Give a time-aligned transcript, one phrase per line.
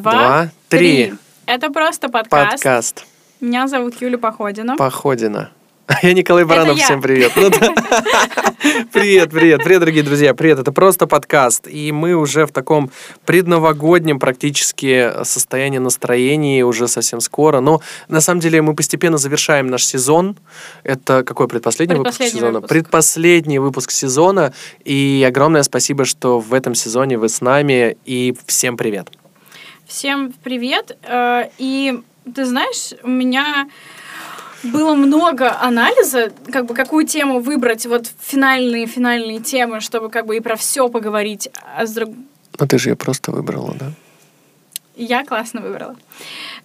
[0.00, 1.14] два, Два, три.
[1.46, 2.52] Это просто подкаст.
[2.52, 3.04] Подкаст.
[3.40, 4.76] Меня зовут Юля Походина.
[4.76, 5.50] Походина.
[6.02, 6.84] Я Николай Баранов, я.
[6.84, 7.32] всем привет.
[7.36, 7.50] Ну.
[8.92, 10.58] Привет, привет, привет, дорогие друзья, привет.
[10.58, 12.90] Это просто подкаст, и мы уже в таком
[13.24, 17.60] предновогоднем практически состоянии настроения уже совсем скоро.
[17.60, 20.36] Но на самом деле мы постепенно завершаем наш сезон.
[20.82, 22.54] Это какой предпоследний, выпуск Предпоследний сезона?
[22.58, 22.68] выпуск.
[22.68, 24.52] Предпоследний выпуск сезона.
[24.84, 27.96] И огромное спасибо, что в этом сезоне вы с нами.
[28.04, 29.08] И всем привет.
[29.88, 30.96] Всем привет.
[31.02, 31.98] Э, И
[32.34, 33.68] ты знаешь, у меня
[34.62, 40.36] было много анализа, как бы какую тему выбрать, вот финальные финальные темы, чтобы как бы
[40.36, 41.48] и про все поговорить.
[41.74, 42.10] А с друг...
[42.58, 43.86] Ну ты же ее просто выбрала, да?
[44.94, 45.96] Я классно выбрала.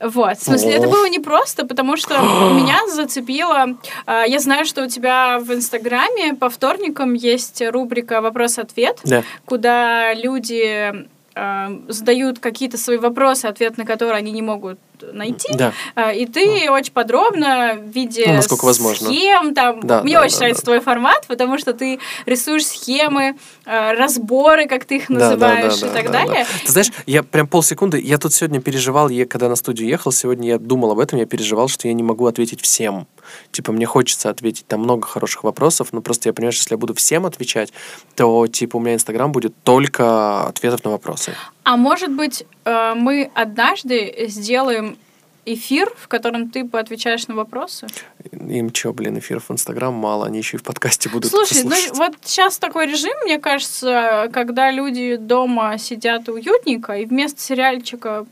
[0.01, 0.37] Вот.
[0.39, 0.77] В смысле, О.
[0.79, 2.15] это было непросто, потому что
[2.53, 3.77] меня зацепило...
[4.05, 9.23] а, Я знаю, что у тебя в Инстаграме по вторникам есть рубрика «Вопрос-ответ», Да.
[9.45, 15.53] куда люди а, задают какие-то свои вопросы, ответ на которые они не могут найти.
[15.53, 15.73] Да.
[15.95, 19.07] А, И ты очень подробно в виде Ну, насколько возможно.
[19.09, 20.65] схем, там, Да, мне да, очень да, нравится да.
[20.65, 23.35] твой формат, потому что ты рисуешь схемы,
[23.65, 26.45] а, разборы, как ты их Да, да, называешь, да, и да, так да, далее.
[26.45, 26.65] да.
[26.65, 30.47] Ты знаешь, я прям полсекунды, я тут сегодня переживал, я когда на студию ехал, сегодня
[30.49, 33.07] я думал об этом, я переживал, что я не могу ответить всем.
[33.51, 36.77] Типа, мне хочется ответить, там много хороших вопросов, но просто я понимаю, что если я
[36.77, 37.71] буду всем отвечать,
[38.15, 41.33] то, типа, у меня Инстаграм будет только ответов на вопросы.
[41.63, 44.97] А может быть, э, мы однажды сделаем
[45.45, 47.87] эфир, в котором ты поотвечаешь на вопросы?
[48.31, 51.75] Им что, блин, эфиров в Инстаграм мало, они еще и в подкасте будут Слушай, ну
[51.95, 58.25] вот сейчас такой режим, мне кажется, когда люди дома сидят уютненько, и вместо сериальчика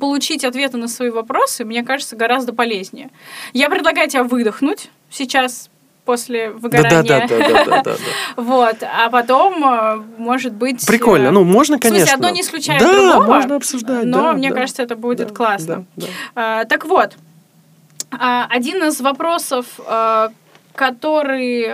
[0.00, 3.10] получить ответы на свои вопросы, мне кажется, гораздо полезнее.
[3.52, 5.68] Я предлагаю тебя выдохнуть сейчас
[6.04, 7.02] после выгорания.
[7.02, 7.94] Да-да-да-да-да-да.
[8.36, 10.86] Вот, а потом, э, может быть...
[10.86, 12.14] Прикольно, э, ну, можно, В смысле, конечно.
[12.14, 14.56] одно не исключает да, другого, можно обсуждать, но да, мне да.
[14.56, 15.84] кажется, это будет Да, классно.
[15.96, 16.12] да, да.
[16.34, 17.12] А, так вот,
[18.10, 19.66] а, один из вопросов,
[20.74, 21.66] который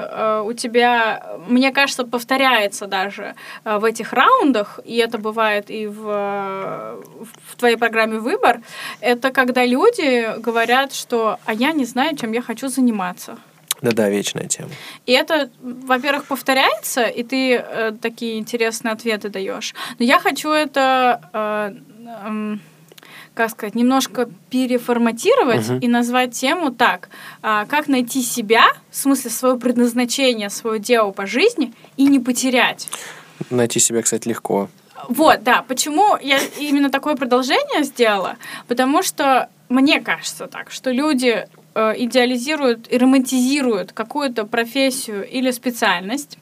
[0.43, 7.57] у тебя, мне кажется, повторяется даже в этих раундах, и это бывает и в, в
[7.57, 8.61] твоей программе «Выбор»,
[9.01, 13.39] это когда люди говорят, что «а я не знаю, чем я хочу заниматься».
[13.81, 14.71] Да-да, вечная тема.
[15.07, 19.75] И это, во-первых, повторяется, и ты э, такие интересные ответы даешь.
[19.99, 21.75] Но я хочу это, э,
[22.27, 22.61] эм,
[23.35, 25.79] как сказать, немножко переформатировать Мгм.
[25.79, 27.09] и назвать тему так:
[27.43, 32.89] а, как найти себя, в смысле свое предназначение, свое дело по жизни и не потерять.
[33.51, 34.69] Найти себя, кстати, легко.
[35.09, 35.63] Вот, да.
[35.69, 38.37] Почему я именно такое продолжение сделала?
[38.67, 46.39] Потому что мне кажется так, что люди э, идеализируют и романтизируют какую-то профессию или специальность,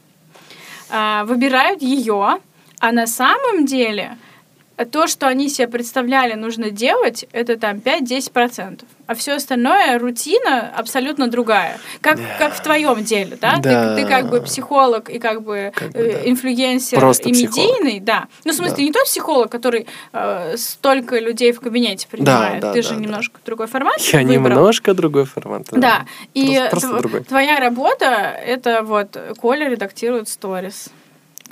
[0.90, 2.38] э, выбирают ее,
[2.80, 4.16] а на самом деле
[4.84, 8.84] то, что они себе представляли нужно делать, это там 5-10%.
[9.06, 11.78] А все остальное рутина абсолютно другая.
[12.00, 13.56] Как, как в твоем деле, да?
[13.58, 13.94] Да.
[13.96, 16.28] Ты, ты как бы психолог и как бы, Как бы, э, да.
[16.30, 17.56] инфлюенсер Просто и психолог.
[17.80, 18.26] медийный, да.
[18.44, 18.82] Ну, в смысле, Да.
[18.82, 22.60] не тот психолог, который э, столько людей в кабинете принимает.
[22.60, 23.00] да, Ты да, же да.
[23.00, 24.34] немножко другой формат Я выбрал.
[24.34, 25.68] немножко другой формат.
[25.70, 26.04] Да,
[26.34, 27.20] и Просто- просто тв- другой.
[27.24, 30.88] твоя работа это вот Коля редактирует сторис.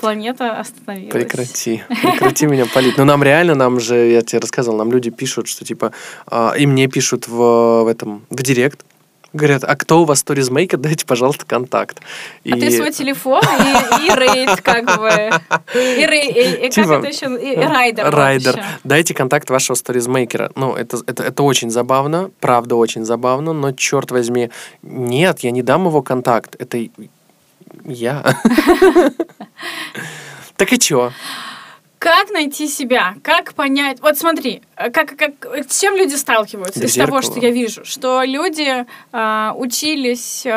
[0.04, 1.12] Планета остановилась.
[1.12, 2.96] Прекрати, прекрати меня палить.
[2.98, 5.92] Ну, нам реально, нам же, я тебе рассказывал, нам люди пишут, что типа,
[6.26, 8.84] а, и мне пишут в, в этом, в direct,
[9.32, 12.00] говорят, а кто у вас stories maker, дайте, пожалуйста, контакт.
[12.48, 15.08] А ты свой телефон и, и рейд, как бы.
[15.74, 17.42] И, рей- и- и Типа, как это еще?
[17.42, 18.10] И, и райдер.
[18.10, 18.56] Райдер.
[18.58, 18.64] ещё.
[18.84, 20.52] Дайте контакт вашего сторизмейкера.
[20.54, 24.50] Ну, это, это, это очень забавно, правда, очень забавно, но, черт возьми,
[24.82, 26.54] нет, я не дам его контакт.
[26.60, 26.78] Это
[27.84, 28.22] я.
[30.56, 31.10] Так и чё?
[31.98, 33.14] Как найти себя?
[33.22, 33.98] Как понять?
[34.00, 35.32] Вот смотри, как, как,
[35.68, 37.22] с чем люди сталкиваются Да из того, зеркало.
[37.22, 37.84] что я вижу?
[37.84, 40.50] Что люди э, учились э,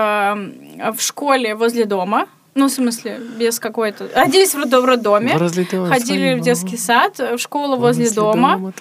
[0.93, 2.27] в школе возле дома,
[2.57, 4.09] ну, в смысле, без какой-то...
[4.15, 8.73] Родились в в роддоме, ходили в детский сад, в школу возле, дома.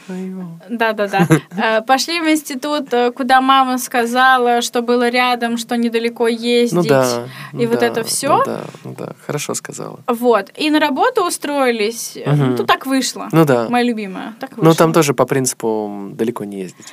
[0.68, 1.28] Да-да-да.
[1.56, 6.72] Э, Пошли в институт, э, куда мама сказала, что было рядом, что недалеко ездить.
[6.72, 7.24] Ну да.
[7.52, 8.04] И ну вот да, это?
[8.22, 10.00] Ну да, ну да, хорошо сказала.
[10.06, 10.50] Вот.
[10.56, 12.18] И на работу устроились.
[12.26, 12.56] Мгм.
[12.56, 13.28] Ну, так вышло.
[13.32, 13.68] Ну да.
[13.68, 14.34] Моя любимая.
[14.40, 14.70] Так вышло.
[14.70, 16.86] Ну там тоже по принципу далеко не ездить.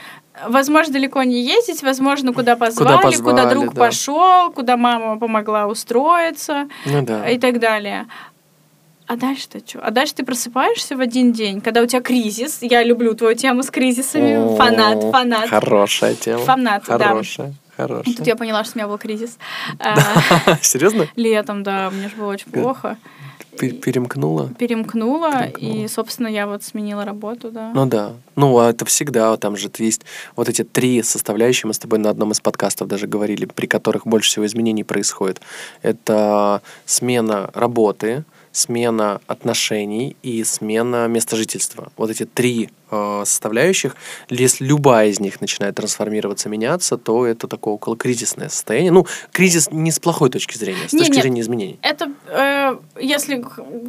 [0.48, 3.80] Возможно, далеко не ездить, возможно, куда позвали, куда, позвали, друг да.
[3.82, 7.30] пошел, куда мама помогла устроиться Ну да.
[7.30, 8.08] и так далее.
[9.06, 9.80] А дальше-то что?
[9.80, 12.60] А дальше ты просыпаешься в один день, когда у тебя кризис.
[12.62, 14.36] Я люблю твою тему с кризисами.
[14.36, 15.50] О, фанат, фанат.
[15.50, 16.40] Хорошая тема.
[16.44, 16.98] Фанат, да.
[16.98, 18.16] Хорошая, И хорошая.
[18.16, 19.38] тут я поняла, что у меня был кризис.
[19.80, 21.08] А, Серьезно?
[21.16, 22.98] Летом, да, мне же было очень плохо.
[23.60, 24.50] Пер- Перемкнула?
[24.58, 25.76] перемкнула, Перемкнула.
[25.84, 27.72] и, собственно, я вот сменила работу, да.
[27.74, 28.14] Ну да.
[28.36, 30.02] Ну, а это всегда, там же есть
[30.36, 34.06] вот эти три составляющие, мы с тобой на одном из подкастов даже говорили, при которых
[34.08, 35.42] больше всего изменений происходит.
[35.82, 38.24] Это смена работы,
[38.54, 41.92] смена отношений и смена места жительства.
[41.98, 43.96] Вот эти три э, составляющих,
[44.30, 48.92] если любая из них начинает трансформироваться, меняться, то это такое околокризисное состояние.
[48.92, 51.22] Ну, кризис не с плохой точки зрения, с Не, точки нет.
[51.24, 51.80] зрения изменений.
[51.82, 53.44] Это, э, если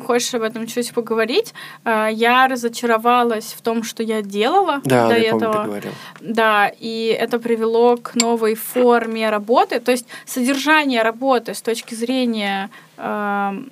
[0.06, 1.52] хочешь об этом чуть поговорить,
[1.84, 5.94] э, я разочаровалась в том, что я делала Да, до я помню, ты этого.
[6.20, 9.78] Да, и это привело к новой форме работы.
[9.80, 13.70] То есть содержание работы с точки зрения эм,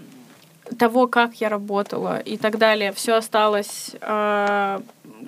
[0.78, 4.80] того, как я работала и так далее, все осталось э,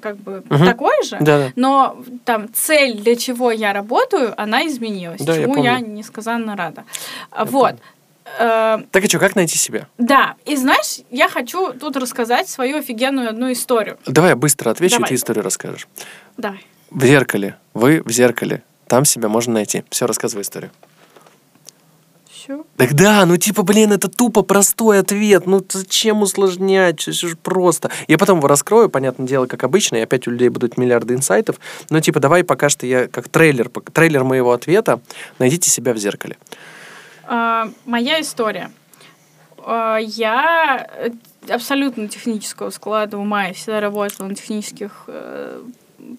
[0.02, 0.64] как бы Мгм.
[0.66, 1.16] такое же.
[1.20, 1.52] Да, да.
[1.56, 5.92] Но там цель, для чего я работаю, она изменилась, Да, я чему я, помню.
[5.94, 6.84] несказанно рада.
[7.30, 7.74] А, вот.
[8.38, 9.86] Э, Так и что, как найти себя?
[9.98, 13.98] да, и знаешь, я хочу тут рассказать свою офигенную одну историю.
[14.06, 15.08] Давай я быстро отвечу, и Давай.
[15.10, 15.86] ты историю расскажешь.
[16.36, 16.64] Давай.
[16.90, 17.56] В зеркале.
[17.74, 18.62] Вы в зеркале.
[18.86, 19.84] Там себя можно найти.
[19.90, 20.70] Все, рассказывай историю.
[22.44, 22.62] Все.
[22.76, 25.46] Так да, ну типа, блин, это тупо простой ответ.
[25.46, 27.00] Ну зачем усложнять?
[27.00, 27.90] Все же просто.
[28.06, 31.56] Я потом его раскрою, понятное дело, как обычно, и опять у людей будут миллиарды инсайтов.
[31.88, 35.00] Но типа, давай пока что я как трейлер, трейлер моего ответа,
[35.38, 36.36] найдите себя в зеркале.
[37.26, 38.70] А, моя история.
[39.58, 41.10] А, я э,
[41.48, 45.62] абсолютно технического склада ума и всегда работала на технических э,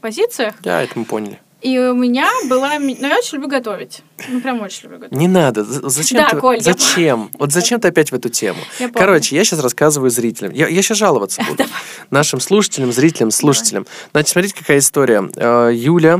[0.01, 0.55] позициях.
[0.61, 1.39] Да, это мы поняли.
[1.65, 2.77] И у меня была...
[2.77, 4.03] Ну, я очень люблю готовить.
[4.29, 5.19] Ну, прям очень люблю готовить.
[5.19, 5.63] Не надо.
[5.63, 6.37] Зачем Да, ты?
[6.37, 7.31] Коль, я зачем?
[7.39, 8.59] Вот зачем ты опять в эту тему?
[8.79, 8.99] Я помню.
[8.99, 10.51] Короче, я сейчас рассказываю зрителям.
[10.53, 11.63] Я, я сейчас жаловаться буду.
[12.11, 13.87] Нашим слушателям, зрителям, слушателям.
[14.11, 15.27] Значит, смотрите, какая история.
[15.37, 16.19] Э, Юля,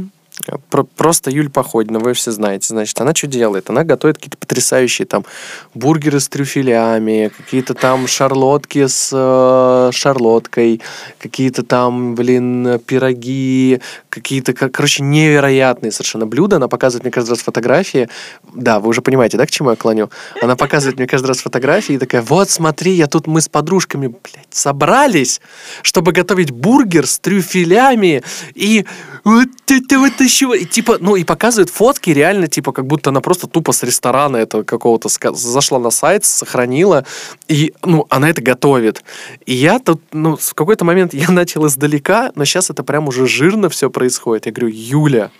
[0.98, 2.68] просто Юль Походина, вы все знаете.
[2.68, 3.70] Значит, она что делает?
[3.70, 5.26] Она готовит какие-то потрясающие там
[5.74, 10.82] бургеры с трюфелями, какие-то там шарлотки с э, шарлоткой,
[11.20, 16.58] какие-то там, блин, пироги, какие-то, кор- короче, невероятные совершенно блюда.
[16.58, 18.10] Она показывает мне каждый раз фотографии.
[18.54, 20.10] Да, вы уже понимаете, да, к чему я клоню?
[20.42, 24.08] Она показывает мне каждый раз фотографии и такая, вот, смотри, я тут, мы с подружками,
[24.08, 25.42] блядь, собрались,
[25.82, 28.24] чтобы готовить бургер с трюфелями
[28.54, 28.86] и
[29.24, 33.48] вот это вот И типа, ну, и показывает фотки реально, типа, как будто она просто
[33.48, 37.06] тупо с ресторана это какого-то зашла на сайт, сохранила,
[37.48, 39.04] и, ну, она это готовит.
[39.46, 43.28] И я тут, ну, в какой-то момент я начал издалека, но сейчас это прям уже
[43.28, 44.46] жирно все происходит.
[44.46, 45.32] Я говорю, Юля,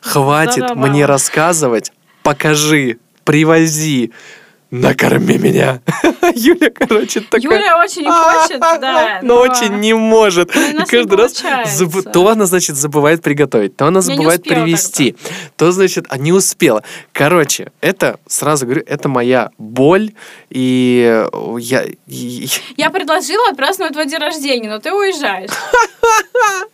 [0.00, 1.06] хватит Да-да, мне мама.
[1.06, 1.92] рассказывать,
[2.22, 4.12] покажи, привози,
[4.72, 5.80] накорми меня.
[6.34, 7.42] Юля, короче, такая...
[7.42, 9.20] Юля очень хочет, да.
[9.22, 10.56] Но очень не может.
[10.56, 11.44] И каждый раз
[12.12, 15.14] то она, значит, забывает приготовить, то она забывает успела привезти,
[15.56, 16.82] то, значит, а не успела.
[17.12, 20.12] Короче, это, сразу говорю, это моя боль,
[20.48, 21.84] и э, я...
[22.76, 25.50] Я предложила отпраздновать твой день рождения, но ты уезжаешь.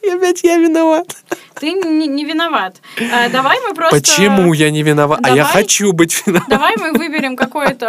[0.03, 1.17] и опять я виноват.
[1.55, 2.77] Ты не, не виноват.
[3.13, 3.97] А, давай мы просто...
[3.97, 5.21] Почему я не виноват?
[5.23, 6.49] А я Давай- хочу быть виноват.
[6.49, 7.88] Давай мы выберем какой-то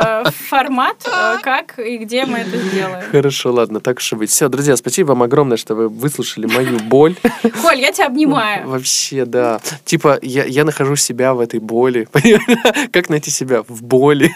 [0.49, 3.03] формат, э, как и где мы это сделаем.
[3.11, 4.29] Хорошо, ладно, так уж и быть.
[4.29, 7.15] Все, друзья, спасибо вам огромное, что вы выслушали мою боль.
[7.61, 8.67] Коль, я тебя обнимаю.
[8.67, 9.59] Вообще, да.
[9.85, 12.07] Типа, я, я нахожу себя в этой боли.
[12.91, 14.31] Как найти себя в боли?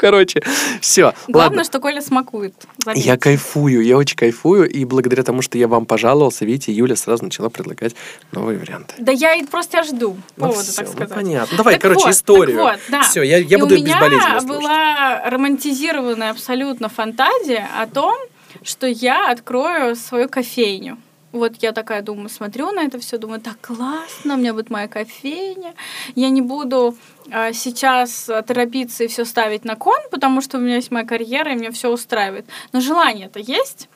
[0.00, 0.42] Короче,
[0.80, 1.12] все.
[1.28, 1.64] Главное, Ладно.
[1.64, 2.54] что Коля смакует.
[2.82, 3.04] Заметь.
[3.04, 7.24] Я кайфую, я очень кайфую, и благодаря тому, что я вам пожаловался, видите, Юля сразу
[7.24, 7.94] начала предлагать
[8.32, 8.94] новые варианты.
[8.98, 11.14] Да я и просто тебя жду Ну повода, всё, так ну сказать.
[11.14, 11.56] понятно.
[11.58, 12.56] Давай, Так короче, вот, историю.
[12.56, 13.02] так вот, да.
[13.02, 18.16] Все, я, я И буду у меня безболезненно была романтизированная абсолютно фантазия о том,
[18.62, 20.96] что я открою свою кофейню.
[21.32, 24.88] Вот я такая думаю, смотрю на это все, думаю, так классно, у меня будет моя
[24.88, 25.74] кофейня.
[26.16, 26.96] Я не буду
[27.30, 31.06] а, сейчас а, торопиться и все ставить на кон, потому что у меня есть моя
[31.06, 32.46] карьера, и мне все устраивает.
[32.72, 33.88] Но желание-то есть.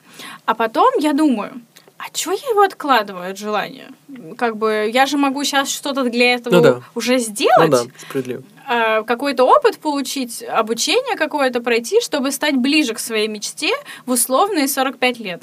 [0.46, 1.60] А потом я думаю,
[1.98, 3.88] а чего я его откладываю от желания?
[4.36, 6.82] Как бы я же могу сейчас что-то для этого Ну да.
[6.94, 8.44] уже Ну сделать да, справедливо.
[8.70, 13.72] э, какой-то опыт получить, обучение какое-то пройти, чтобы стать ближе к своей мечте
[14.06, 15.42] в условные 45 лет.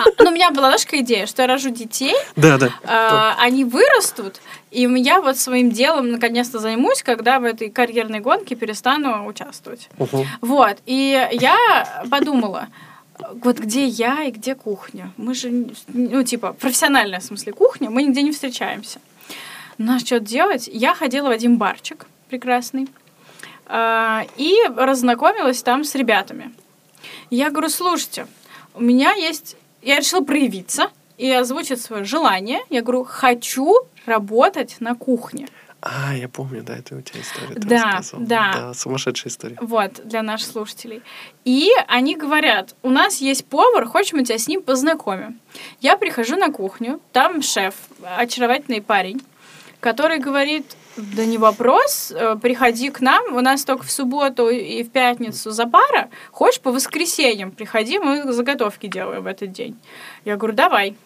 [0.00, 2.70] А, ну, у меня была, знаешь, какая идея, что я рожу детей, Да, да.
[2.84, 4.40] а, они вырастут,
[4.70, 9.90] и я вот своим делом наконец-то займусь, когда в этой карьерной гонке перестану участвовать.
[9.98, 10.26] Мгм.
[10.40, 12.68] Вот, и я подумала,
[13.42, 15.12] вот где я и где кухня?
[15.18, 19.00] Мы же, ну, типа, профессиональная, в смысле, кухня, мы нигде не встречаемся.
[19.76, 20.68] Ну, а что делать?
[20.72, 22.88] Я ходила в один барчик прекрасный
[23.66, 26.52] а, и разнакомилась там с ребятами.
[27.30, 28.26] Я говорю, слушайте,
[28.74, 29.56] у меня есть...
[29.82, 32.60] Я решила проявиться и озвучить свое желание.
[32.70, 33.74] Я говорю, хочу
[34.06, 35.48] работать на кухне.
[35.82, 37.54] А, я помню, да, это у тебя история.
[37.54, 38.52] ты Да, да.
[38.52, 39.56] Да, сумасшедшая история.
[39.60, 41.00] Вот, для наших слушателей.
[41.46, 45.40] И они говорят, у нас есть повар, хочешь мы тебя с ним познакомим.
[45.80, 47.74] Я прихожу на кухню, там шеф,
[48.18, 49.22] очаровательный парень,
[49.80, 50.76] который говорит,
[51.14, 55.50] да не вопрос, э, приходи к нам, у нас только в субботу и в пятницу
[55.50, 59.76] за пара, хочешь по воскресеньям приходи, мы заготовки делаем в этот день.
[60.24, 60.96] Я говорю, давай.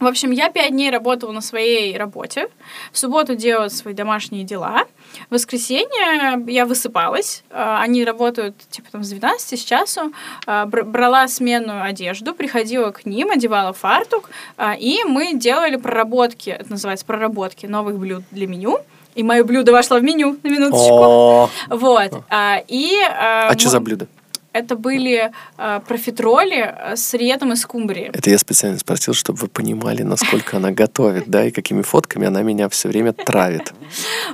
[0.00, 2.48] В общем, я пять дней работала на своей работе.
[2.92, 4.84] В субботу делала свои домашние дела.
[5.28, 7.42] В воскресенье я высыпалась.
[7.50, 10.12] А, Они работают типа там с 12 с часу.
[10.46, 14.30] Бр- Брала сменную одежду, приходила к ним, одевала фартук.
[14.78, 18.78] И мы делали проработки, это называется проработки новых блюд для меню.
[19.18, 21.50] И мое блюдо вошло в меню, на минуточку.
[21.70, 22.22] Вот.
[22.30, 22.92] А, И...
[23.10, 24.06] А что мы- за блюдо?
[24.52, 28.10] Это были а, профитроли с риетом и скумбрией.
[28.12, 32.42] Это я специально спросил, чтобы вы понимали, насколько она готовит, да, и какими фотками она
[32.42, 33.72] меня все время травит.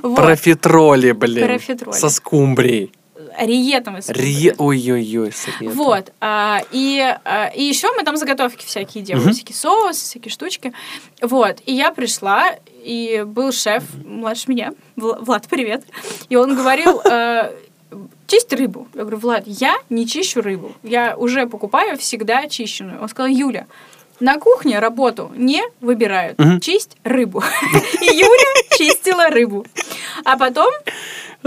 [0.03, 0.15] Вот.
[0.15, 1.47] Профитроли, блин.
[1.47, 1.97] Профитроли.
[1.97, 2.91] Со скумбрией.
[3.39, 4.49] Риетом и скумбрией.
[4.49, 4.55] Ре...
[4.57, 5.31] Ой-ой-ой.
[5.73, 6.11] Вот.
[6.21, 9.33] а, и, а, и еще мы там заготовки всякие делаем, Мгм.
[9.33, 10.73] всякие соусы, всякие штучки.
[11.21, 11.57] Вот.
[11.65, 15.83] И я пришла, и был шеф младше меня, Вла- Влад, привет.
[16.29, 17.51] И он говорил, э,
[18.27, 18.87] чисть рыбу.
[18.93, 20.73] Я говорю, Влад, я не чищу рыбу.
[20.83, 23.01] Я уже покупаю всегда очищенную.
[23.01, 23.67] Он сказал, Юля,
[24.21, 26.39] на кухне работу не выбирают.
[26.39, 26.59] Мгм.
[26.61, 27.43] Чисть рыбу.
[28.01, 29.65] И Юля чистила рыбу.
[30.23, 30.71] А потом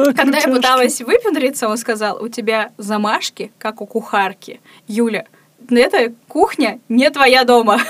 [0.04, 4.60] когда я пыталась выпендриться, он сказал, у тебя замашки, как у кухарки.
[4.86, 5.24] Юля,
[5.70, 7.80] эта кухня не твоя дома.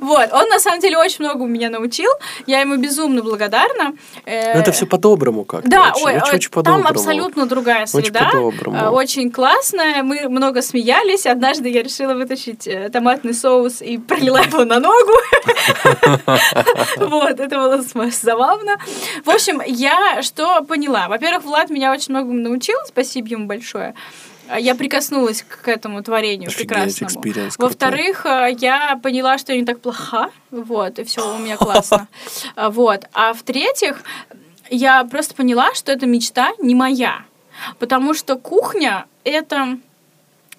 [0.00, 2.10] Вот, он на самом деле очень много у меня научил,
[2.46, 3.94] я ему безумно благодарна.
[4.24, 5.68] Э, Ну, это все по-доброму как-то.
[5.68, 6.84] Да, очень, ой, очень, очень по-доброму.
[6.84, 8.30] там абсолютно другая Очень среда.
[8.30, 8.76] по-доброму.
[8.76, 10.02] э, Очень классная.
[10.02, 11.26] Мы много смеялись.
[11.26, 15.12] Однажды я решила вытащить э, томатный соус и пролила его на ногу.
[16.96, 18.76] Вот, это было забавно.
[19.24, 21.08] В общем, я что поняла?
[21.08, 23.94] Во-первых, Влад меня очень многому научил, спасибо ему большое.
[24.48, 27.50] А Я прикоснулась к этому творению Офигеть, прекрасному.
[27.58, 32.08] Во-вторых, э, я поняла, что я не так плоха, вот, и все у меня классно.
[32.54, 33.04] А, Вот.
[33.12, 34.02] А в-третьих,
[34.70, 37.24] я просто поняла, что эта мечта не моя.
[37.78, 39.78] Потому что кухня— это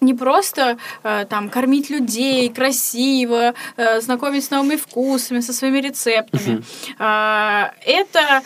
[0.02, 6.64] не просто э, там кормить людей красиво, э, знакомить с новыми вкусами, со своими рецептами.
[7.00, 8.44] А, это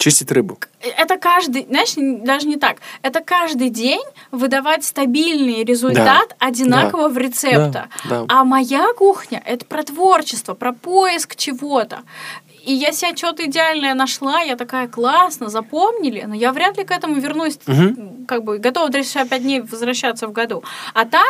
[0.00, 0.58] Чистить рыбу.
[0.96, 1.92] это каждый, знаешь,
[2.24, 2.78] даже не так.
[3.02, 7.88] Это каждый день выдавать стабильный результат одинакового в рецепта.
[8.08, 8.24] Да, да.
[8.30, 11.98] А моя кухня это про творчество, про поиск чего-то.
[12.64, 16.90] И я себя что-то идеальное нашла, я такая классно, запомнили, но я вряд ли к
[16.92, 18.24] этому вернусь, Мгм.
[18.26, 20.64] как бы готова 365 дней возвращаться в году.
[20.94, 21.28] А там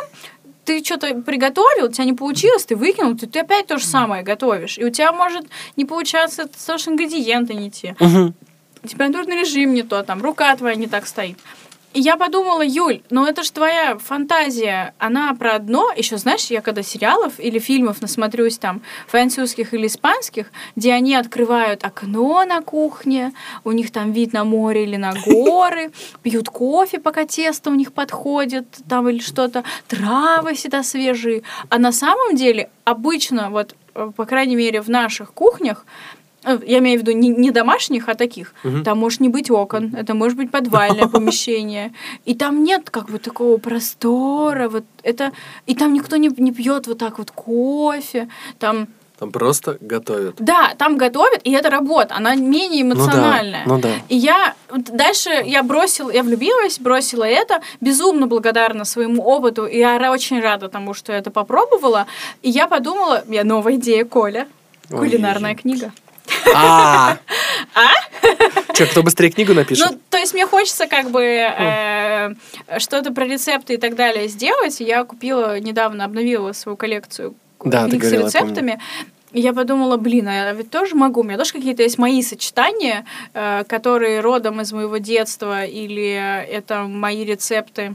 [0.65, 4.23] ты что-то приготовил, у тебя не получилось, ты выкинул, ты, ты опять то же самое
[4.23, 4.79] готовишь.
[4.79, 5.47] И у тебя может
[5.77, 8.35] не получаться, потому что ингредиенты не те Мгм.
[8.87, 11.39] Температурный режим не то, там рука твоя не так стоит.
[11.93, 15.91] И я подумала, Юль, ну это же твоя фантазия, она про одно.
[15.97, 21.83] Еще знаешь, я когда сериалов или фильмов насмотрюсь там французских или испанских, где они открывают
[21.83, 23.33] окно на кухне,
[23.65, 25.91] у них там вид на море или на горы,
[26.23, 31.43] пьют кофе, пока тесто у них подходит, там или что-то, травы всегда свежие.
[31.71, 35.85] А на самом деле обычно, вот, э, по крайней мере, в наших кухнях,
[36.45, 38.55] я имею в виду не, не домашних, а таких.
[38.65, 38.83] Мгм.
[38.83, 41.93] Там может не быть окон, это может быть подвальное помещение.
[42.25, 44.69] И там нет как бы такого простора.
[44.69, 45.33] Вот это...
[45.67, 48.29] И там никто не, не пьет вот так вот кофе.
[48.59, 48.89] Там...
[49.19, 50.37] Там просто готовят.
[50.39, 53.63] Да, там готовят, и это работа, она менее Ну да, эмоциональная.
[53.67, 53.91] ну да.
[54.09, 60.11] И я дальше я бросила, я влюбилась, бросила это, безумно благодарна своему опыту, и я
[60.11, 62.07] очень рада тому, что я это попробовала.
[62.41, 64.49] И я подумала, меня новая идея, Коля,
[64.89, 65.93] кулинарная ой, книга.
[66.55, 67.19] А?
[68.75, 69.91] Че, кто быстрее книгу напишет?
[69.91, 72.35] Ну, то есть мне хочется как бы э,
[72.79, 74.81] что-то про рецепты и так далее сделать.
[74.81, 77.35] Я купила недавно, обновила свою коллекцию
[77.65, 78.45] Да, книг с говорила, помню.
[78.45, 78.81] рецептами.
[79.33, 81.21] И я подумала, блин, а я ведь тоже могу.
[81.21, 86.83] У меня тоже какие-то есть мои сочетания, э, которые родом из моего детства, или это
[86.83, 87.95] мои рецепты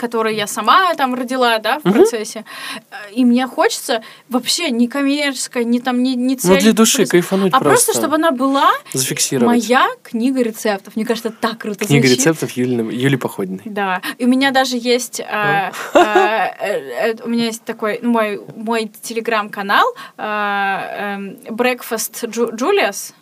[0.00, 1.92] которые я сама там родила, да, в Мгм.
[1.94, 2.44] процессе.
[2.90, 6.96] Э, И мне хочется вообще не коммерческая, не там, не, не Ну, цель, для души,
[6.98, 7.92] просто- кайфануть а просто, просто.
[8.00, 9.46] чтобы она была Зафиксировать.
[9.48, 10.96] моя книга рецептов.
[10.96, 12.26] Мне кажется, так круто Книга звучит.
[12.26, 13.62] рецептов Юли, Юли Походиной.
[13.64, 18.10] Да, и у меня даже есть, а, а, э, э, у меня есть такой, ну,
[18.10, 23.12] мой, мой телеграм-канал а, эм, Breakfast Ju- Julius,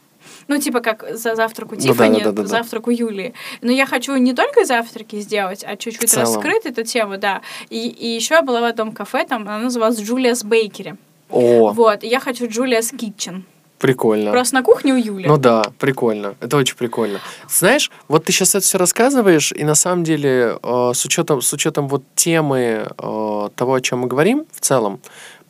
[0.48, 2.48] ну, типа как за завтрак у Ну Тиффани, да, да, да, да.
[2.48, 3.34] завтрак у Юлии.
[3.60, 7.42] Но я хочу не только завтраки сделать, а чуть-чуть раскрыть эту тему, да.
[7.70, 10.96] И, и еще я была в одном кафе, там она называлась Julius Bakery.
[11.30, 13.42] О, Вот, я хочу Julius Kitchen.
[13.78, 14.32] Прикольно.
[14.32, 15.26] Просто на кухне у Юли.
[15.28, 16.34] Ну да, прикольно.
[16.40, 17.20] Это очень прикольно.
[17.48, 21.52] Знаешь, вот ты сейчас это все рассказываешь, и на самом деле э, с учетом с
[21.52, 25.00] учетом вот темы э, того, о чем мы говорим в целом,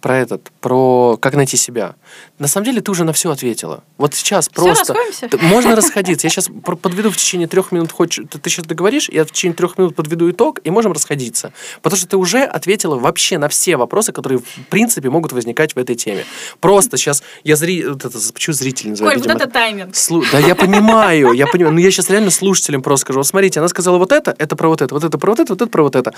[0.01, 1.95] про этот, про как найти себя.
[2.39, 3.83] На самом деле ты уже на все ответила.
[3.97, 4.95] Вот сейчас просто?
[5.29, 6.27] Т- можно расходиться.
[6.27, 6.49] Я сейчас
[6.81, 7.91] подведу в течение трех минут.
[7.93, 11.53] Хочешь, ты, сейчас договоришь, я в течение трех минут подведу итог, и можем расходиться.
[11.83, 15.79] Потому что ты уже ответила вообще на все вопросы, которые в принципе могут возникать в
[15.79, 16.25] этой теме.
[16.61, 17.85] Просто сейчас я зри...
[18.33, 19.19] почему зритель называю?
[19.19, 19.95] Коль, вот это тайминг.
[19.95, 21.75] Слу- Да, я понимаю, я понимаю.
[21.75, 23.19] Но я сейчас реально слушателям просто скажу.
[23.21, 25.53] Вот смотрите, она сказала вот это, это про вот это, вот это про вот это,
[25.53, 26.13] вот это про вот это.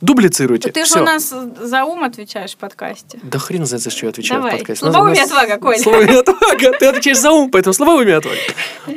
[0.00, 0.70] Дублицируйте.
[0.70, 3.18] Ты же у нас за ум отвечаешь в подкасте.
[3.24, 4.56] Да хрен знает, за что я отвечаю Давай.
[4.56, 4.84] в подкасте.
[4.84, 5.78] Нас- нас- отвага, Коль.
[5.78, 6.78] Слабоумие отвага.
[6.78, 8.36] Ты отвечаешь за ум, поэтому слабоумие отвага.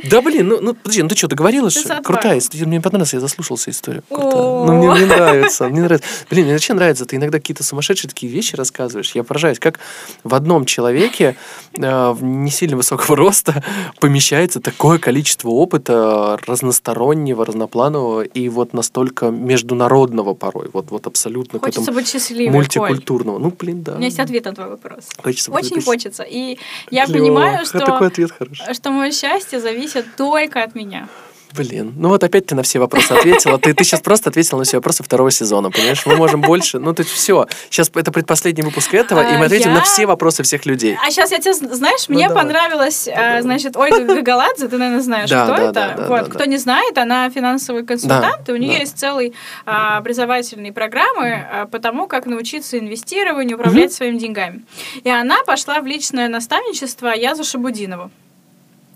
[0.03, 1.75] Да блин, ну, ну подожди, ну ты что, договорилась?
[1.75, 2.01] Ты.
[2.03, 2.65] Крутая история.
[2.65, 4.03] Мне понравилась, я заслушался историю.
[4.09, 6.07] Ну мне, мне нравится, мне нравится.
[6.29, 9.11] Блин, мне вообще нравится, ты иногда какие-то сумасшедшие такие вещи рассказываешь.
[9.15, 9.79] Я поражаюсь, как
[10.23, 11.37] в одном человеке
[11.73, 13.63] э, не сильно высокого роста
[13.99, 20.69] помещается такое количество опыта разностороннего, разнопланового и вот настолько международного порой.
[20.73, 22.55] Вот, вот абсолютно к Хочется этому быть счастливой, Коль.
[22.55, 23.39] мультикультурного.
[23.39, 23.93] Ну, блин, да.
[23.93, 25.09] У меня есть ответ на твой вопрос.
[25.17, 26.23] Хочется Очень хочется.
[26.23, 26.57] И
[26.91, 27.19] я Клёво.
[27.19, 28.73] понимаю, А Такой что, ответ хороший.
[28.73, 31.07] что мое счастье зависит только от меня.
[31.53, 33.57] Блин, ну вот опять ты на все вопросы ответила.
[33.57, 36.05] Ты, ты сейчас просто ответила на все вопросы второго сезона, понимаешь?
[36.05, 36.77] Мы можем больше.
[36.77, 37.47] Ну, то есть все.
[37.69, 40.97] Сейчас это предпоследний выпуск этого, и мы А, ответим я- на все вопросы всех людей.
[41.05, 42.43] А сейчас я тебе, знаешь, Ну, мне давай.
[42.43, 45.95] понравилась, а, значит, Ольга Гагаладзе, ты, наверное, знаешь, Да, кто да, это.
[45.97, 49.33] да, вот, кто не знает, она финансовый консультант, и у нее есть целый
[49.65, 54.63] а, образовательные программы а, по тому, как научиться инвестированию, управлять своими деньгами.
[55.03, 58.11] И она пошла в личное наставничество Язу Шабудинову.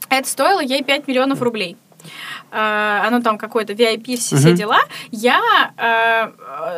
[0.10, 1.78] Это стоило ей 5 миллионов рублей.
[2.52, 4.82] А, оно там какое-то VIP, все, все дела.
[5.12, 5.40] Я,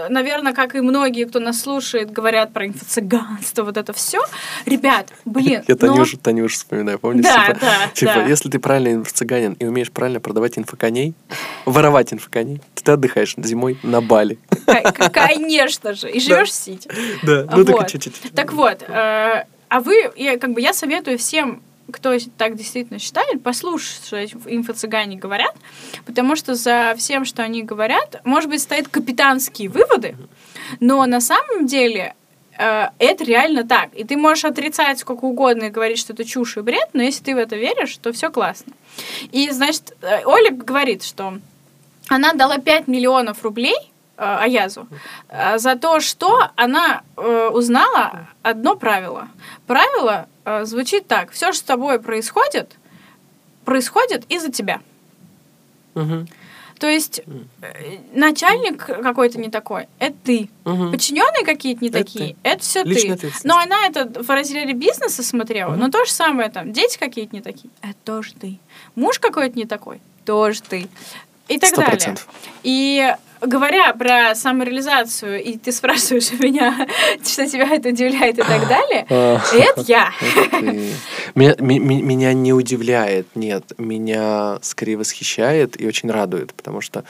[0.10, 4.22] наверное, как и многие, кто нас слушает, говорят про инфо-цыганство, вот это все.
[4.66, 7.24] Ребят, блин, Я ну, Танюшу, Танюшу вспоминаю, помнишь?
[7.24, 8.26] Да, типа, да, типа, да.
[8.26, 11.16] если ты правильный инфо-цыганин и умеешь правильно продавать инфоконей,
[11.66, 14.38] воровать инфоконей, то ты отдыхаешь зимой на Бали.
[15.12, 16.10] Конечно же.
[16.10, 16.90] И живешь в Сити.
[17.24, 18.34] Да, ну так чуть-чуть.
[18.36, 23.44] Так вот, э, а вы, я, как бы, я советую всем, кто так действительно считает,
[23.44, 25.56] послушать, что эти инфо-цыгане говорят,
[26.06, 30.16] потому что за всем, что они говорят, может быть, стоят капитанские выводы,
[30.80, 32.16] но на самом деле
[32.58, 33.94] э, это реально так.
[33.94, 37.24] И ты можешь отрицать сколько угодно и говорить, что это чушь и бред, но если
[37.24, 38.74] ты в это веришь, то все классно.
[39.32, 41.40] И, значит, э, Оля говорит, что
[42.08, 44.88] она дала 5 миллионов рублей Аязу
[45.30, 49.28] э, за то, что она э, узнала одно правило.
[49.68, 51.32] Правило э, звучит так.
[51.32, 52.72] Все, что с тобой происходит,
[53.66, 54.82] происходит из-за тебя.
[56.80, 57.22] То есть
[57.62, 60.50] э, начальник какой-то не такой, это ты.
[60.66, 60.92] мгм.
[60.92, 63.32] Подчиненные какие-то не Это такие, это все Личная ты.
[63.44, 65.80] Но она это в разделе бизнеса смотрела, Мгм.
[65.80, 68.60] но то же самое там, дети какие-то не такие, это тоже ты.
[68.96, 70.90] Муж какой-то не такой, тоже ты.
[71.48, 71.92] И так Сто далее.
[71.92, 72.28] процентов.
[72.64, 76.88] И говоря про самореализацию, и ты спрашиваешь у меня,
[77.26, 79.40] что тебя это удивляет и так далее, А.
[79.54, 80.12] это я.
[81.36, 87.04] Меня не удивляет, нет, меня скорее восхищает и очень радует, потому что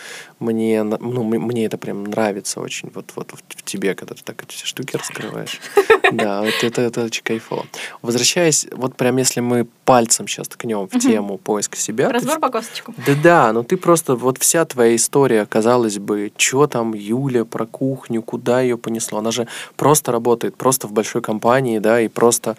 [0.44, 4.54] мне, ну, мне это прям нравится очень, вот, вот в тебе, когда ты так эти
[4.56, 5.60] все штуки раскрываешь.
[6.12, 7.66] Да, вот это, это очень кайфово.
[8.04, 12.94] Возвращаясь, вот прям если мы пальцем сейчас ткнем в тему поиска себя, Разбор по косточкам.
[13.08, 18.22] да-да, но ты просто, вот вся твоя история, казалось бы, что там Юля про кухню,
[18.22, 22.58] куда ее понесло, она же просто работает, просто в большой компании, да, и просто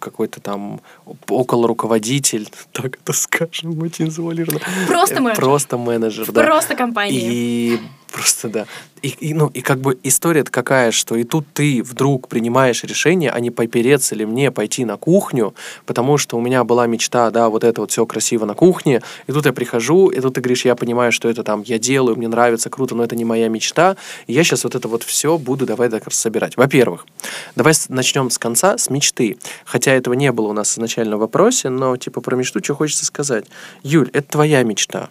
[0.00, 0.80] какой-то там
[1.28, 4.60] около руководитель, так это скажем, очень завуалировано.
[4.88, 5.42] Просто Э, менеджер.
[5.42, 6.44] Просто менеджер, да.
[6.44, 7.17] Просто компания.
[7.20, 7.80] И
[8.12, 8.66] просто да.
[9.02, 13.30] И, и, ну, и как бы история какая, что и тут ты вдруг принимаешь решение,
[13.30, 15.54] а не попереться ли мне пойти на кухню,
[15.86, 19.32] потому что у меня была мечта, да, вот это вот все красиво на кухне, и
[19.32, 22.28] тут я прихожу, и тут ты говоришь, я понимаю, что это там я делаю, мне
[22.28, 25.64] нравится, круто, но это не моя мечта, и я сейчас вот это вот все буду
[25.66, 26.56] давай так собирать.
[26.56, 27.06] Во-первых,
[27.54, 29.38] давай начнем с конца, с мечты.
[29.64, 33.04] Хотя этого не было у нас изначально в вопросе, но типа про мечту что хочется
[33.04, 33.44] сказать.
[33.82, 35.08] Юль, это твоя мечта.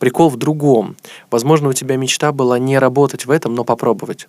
[0.00, 0.96] Прикол в другом.
[1.30, 4.28] Возможно, у тебя мечта была не работать в этом, но попробовать.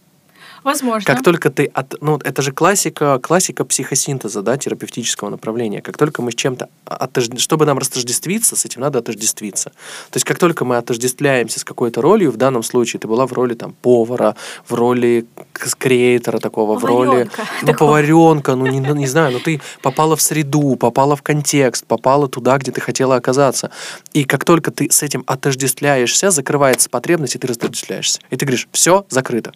[0.64, 1.06] Возможно.
[1.06, 1.66] Как только ты...
[1.66, 5.82] От, ну, это же классика, классика психосинтеза, да, терапевтического направления.
[5.82, 6.70] Как только мы с чем-то...
[6.86, 9.70] отожд- Чтобы нам растождествиться, с этим надо отождествиться.
[9.70, 13.34] То есть как только мы отождествляемся с какой-то ролью, в данном случае ты была в
[13.34, 14.36] роли там повара,
[14.68, 17.30] в роли креатора такого, в роли...
[17.62, 17.90] Ну, такого.
[17.90, 22.28] поваренка, ну, не, ну, не знаю, но ты попала в среду, попала в контекст, попала
[22.28, 23.72] туда, где ты хотела оказаться.
[24.14, 28.20] И как только ты с этим отождествляешься, закрывается потребность, и ты разотождествляешься.
[28.30, 29.54] И ты говоришь, все, закрыто.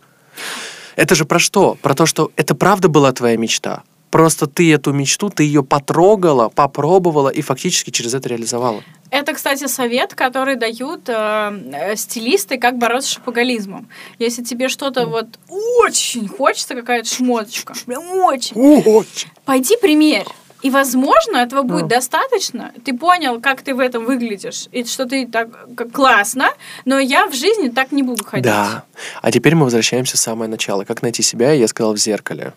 [0.96, 1.78] Это же про что?
[1.82, 3.84] Про то, что это правда была твоя мечта.
[4.12, 8.82] Просто ты эту мечту, ты ее потрогала, попробовала и фактически через это реализовала.
[9.10, 13.90] Это, кстати, совет, который дают э, стилисты, как бороться с шапоголизмом.
[14.18, 19.30] Если тебе что-то вот очень хочется, какая-то шмоточка, прям очень, Очень.
[19.44, 20.28] пойди примерь.
[20.66, 21.88] И, возможно, этого будет Ну.
[21.90, 22.72] достаточно.
[22.84, 26.50] Ты понял, как ты в этом выглядишь, и что ты так как классно,
[26.86, 28.46] но я в жизни так не буду ходить.
[28.46, 28.84] Да.
[29.22, 30.84] А теперь мы возвращаемся в самое начало.
[30.84, 32.54] Как найти себя, я сказал в зеркале.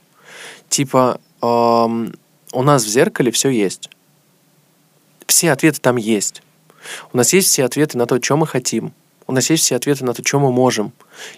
[0.70, 2.14] Типа, эм,
[2.52, 3.90] у нас в зеркале все есть.
[5.26, 6.42] Все ответы там есть.
[7.12, 8.94] У нас есть все ответы на то, что мы хотим.
[9.26, 10.92] У нас есть все ответы на то, что мы можем.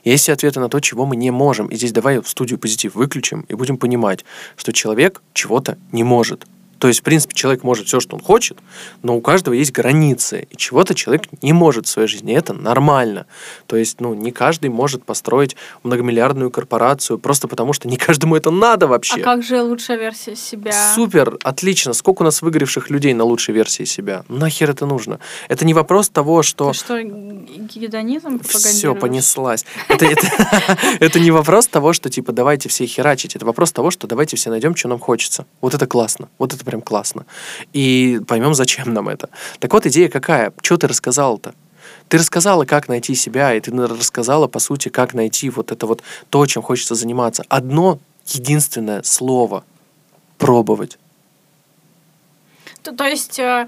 [0.04, 1.66] Есть все ответы на то, чего мы не можем.
[1.66, 6.46] И здесь давай студию позитив выключим и будем понимать, что человек чего-то не может.
[6.80, 8.58] То есть, в принципе, человек может все, что он хочет,
[9.02, 12.34] но у каждого есть границы, и чего-то человек не может в своей жизни.
[12.34, 13.26] Это нормально.
[13.66, 18.50] То есть, ну, не каждый может построить многомиллиардную корпорацию просто потому, что не каждому это
[18.50, 19.20] надо вообще.
[19.20, 20.94] А как же лучшая версия себя?
[20.94, 21.92] Супер, отлично.
[21.92, 24.24] Сколько у нас выгоревших людей на лучшей версии себя?
[24.28, 25.20] Нахер это нужно?
[25.48, 26.72] Это не вопрос того, что...
[26.72, 29.66] Ты что, гедонизм Все, понеслась.
[31.00, 33.36] Это не вопрос того, что типа давайте все херачить.
[33.36, 35.46] Это вопрос того, что давайте все найдем, что нам хочется.
[35.60, 36.28] Вот это классно.
[36.38, 37.26] Вот это прям классно.
[37.72, 39.28] И поймем, зачем нам это.
[39.58, 40.52] Так вот, идея какая?
[40.62, 41.54] Что ты рассказала-то?
[42.08, 46.02] Ты рассказала, как найти себя, и ты рассказала, по сути, как найти вот это вот
[46.28, 47.44] то, чем хочется заниматься.
[47.48, 49.64] Одно единственное слово—
[50.38, 50.98] пробовать.
[52.82, 53.66] То, то есть э,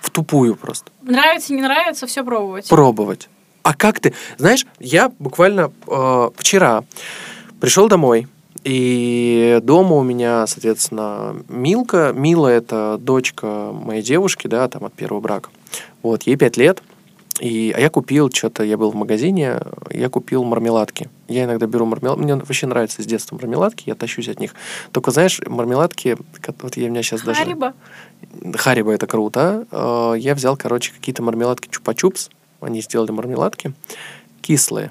[0.00, 0.90] В тупую просто.
[1.02, 2.68] нравится, не нравится, все пробовать.
[2.68, 3.28] пробовать.
[3.62, 4.14] А как ты?
[4.38, 6.84] Знаешь, я буквально э, вчера
[7.60, 8.26] пришел домой,
[8.64, 12.12] и дома у меня, соответственно, Милка.
[12.14, 15.50] Мила— это дочка моей девушки, да, там от первого брака.
[16.02, 16.82] Вот, ей пять лет.
[17.40, 21.08] И, а я купил что-то, я был в магазине, я купил мармеладки.
[21.28, 22.20] Я иногда беру мармеладки.
[22.20, 24.54] Мне вообще нравится с детства мармеладки, я тащусь от них.
[24.90, 26.16] Только, знаешь, мармеладки,
[26.60, 27.40] вот я у меня сейчас даже...
[27.40, 27.74] Хариба.
[28.54, 29.66] Хариба это круто.
[29.70, 32.30] Э, Я взял, короче, какие-то мармеладки Чупа-Чупс.
[32.60, 33.72] Они сделали мармеладки.
[34.40, 34.90] Кислые.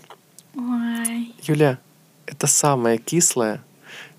[0.55, 1.33] Ой.
[1.43, 1.79] Юля,
[2.27, 3.63] это самое кислое,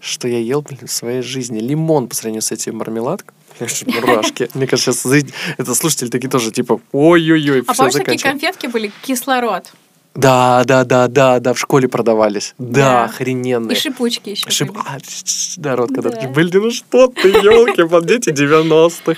[0.00, 1.60] что я ел блин, в своей жизни.
[1.60, 3.36] Лимон по сравнению с этими мармеладками.
[3.60, 4.48] Аж Мурашки.
[4.54, 5.24] Мне кажется, сейчас
[5.56, 8.90] это слушатели такие тоже типа ой-ой-ой, А помнишь, такие конфетки были?
[9.02, 9.72] Кислород.
[10.14, 12.54] Да, да, да, да, да, в школе продавались.
[12.58, 13.04] Да, Да.
[13.04, 13.76] охрененные.
[13.76, 14.78] И шипучки еще Шип- были.
[14.84, 16.28] а, ш- народ, когда Да.
[16.28, 19.16] блин, ну что ты, елки, дети 90-х.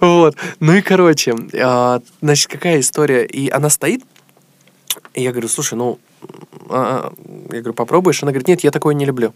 [0.00, 0.36] Вот.
[0.60, 3.24] Ну и, короче, а, значит, какая история?
[3.24, 4.02] И она стоит,
[5.14, 5.98] и я говорю, слушай, ну,
[6.68, 7.12] а,
[7.50, 8.22] я говорю, попробуешь?
[8.22, 9.34] Она говорит, нет, я такое не люблю.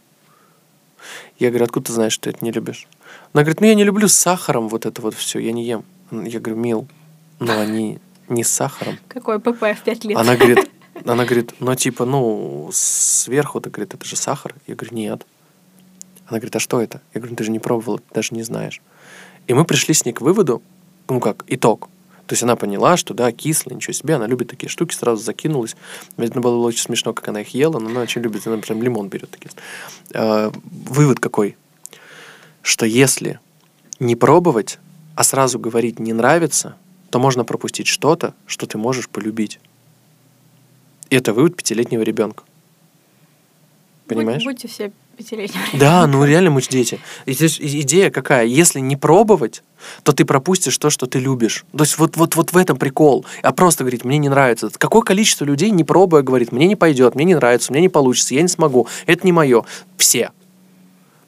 [1.39, 2.87] Я говорю, откуда ты знаешь, что ты это не любишь?
[3.33, 5.85] Она говорит, ну я не люблю с сахаром вот это вот все, я не ем.
[6.11, 6.89] Я говорю, мил,
[7.39, 8.99] но они не с сахаром.
[9.09, 10.19] Какой ПП в 5 лет.
[10.19, 10.71] Она говорит,
[11.05, 14.55] она говорит, ну типа, ну сверху, ты говорит, это же сахар.
[14.67, 15.27] Я говорю, нет.
[16.27, 17.01] Она говорит, а что это?
[17.15, 18.83] Я говорю, «Ну, ты же не пробовала, ты даже не знаешь.
[19.47, 20.61] И мы пришли с ней к выводу,
[21.09, 21.89] ну как, итог.
[22.27, 25.77] То есть она поняла, что да, кисло, ничего себе, она любит такие штуки, сразу закинулась.
[26.17, 29.09] Это было очень смешно, как она их ела, но она очень любит, она прям лимон
[29.09, 29.51] берет такие.
[30.13, 31.57] Э, вывод какой?
[32.63, 33.39] Что если
[34.01, 34.79] не пробовать,
[35.15, 36.77] а сразу говорить не нравится,
[37.11, 39.61] то можно пропустить что-то, что ты можешь полюбить.
[41.09, 42.43] И это вывод пятилетнего ребенка.
[44.09, 44.45] Будь- Понимаешь?
[44.45, 45.79] Будьте все пятилетними.
[45.79, 47.01] Да, ну реально мы же дети.
[47.27, 48.47] Идея какая?
[48.47, 49.63] Если не пробовать,
[50.03, 51.65] то ты пропустишь то, что ты любишь.
[51.77, 53.25] То есть вот, вот, вот в этом прикол.
[53.43, 54.71] А просто говорить, мне не нравится.
[54.77, 58.35] Какое количество людей, не пробуя, говорит, мне не пойдет, мне не нравится, мне не получится,
[58.35, 59.65] я не смогу, это не мое.
[59.97, 60.31] Все.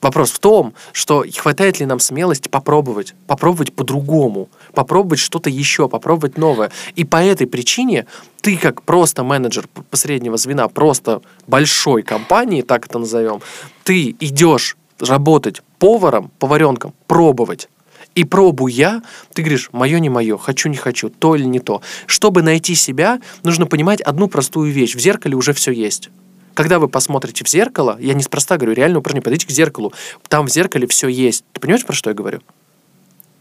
[0.00, 6.38] Вопрос в том, что хватает ли нам смелости попробовать, попробовать по-другому, попробовать что-то еще, попробовать
[6.38, 6.70] новое.
[6.94, 8.06] И по этой причине
[8.40, 13.40] ты как просто менеджер п- среднего звена, просто большой компании, так это назовем,
[13.82, 17.68] ты идешь работать поваром, поваренком, пробовать.
[18.14, 21.82] И пробуя, ты говоришь, мое не мое, хочу не хочу, то или не то.
[22.06, 24.94] Чтобы найти себя, нужно понимать одну простую вещь.
[24.94, 26.10] В зеркале уже все есть.
[26.58, 29.92] Когда вы посмотрите в зеркало, я неспроста говорю, реально упражнение, подойдите к зеркалу,
[30.28, 31.44] там в зеркале все есть.
[31.52, 32.40] Ты понимаешь, про что я говорю?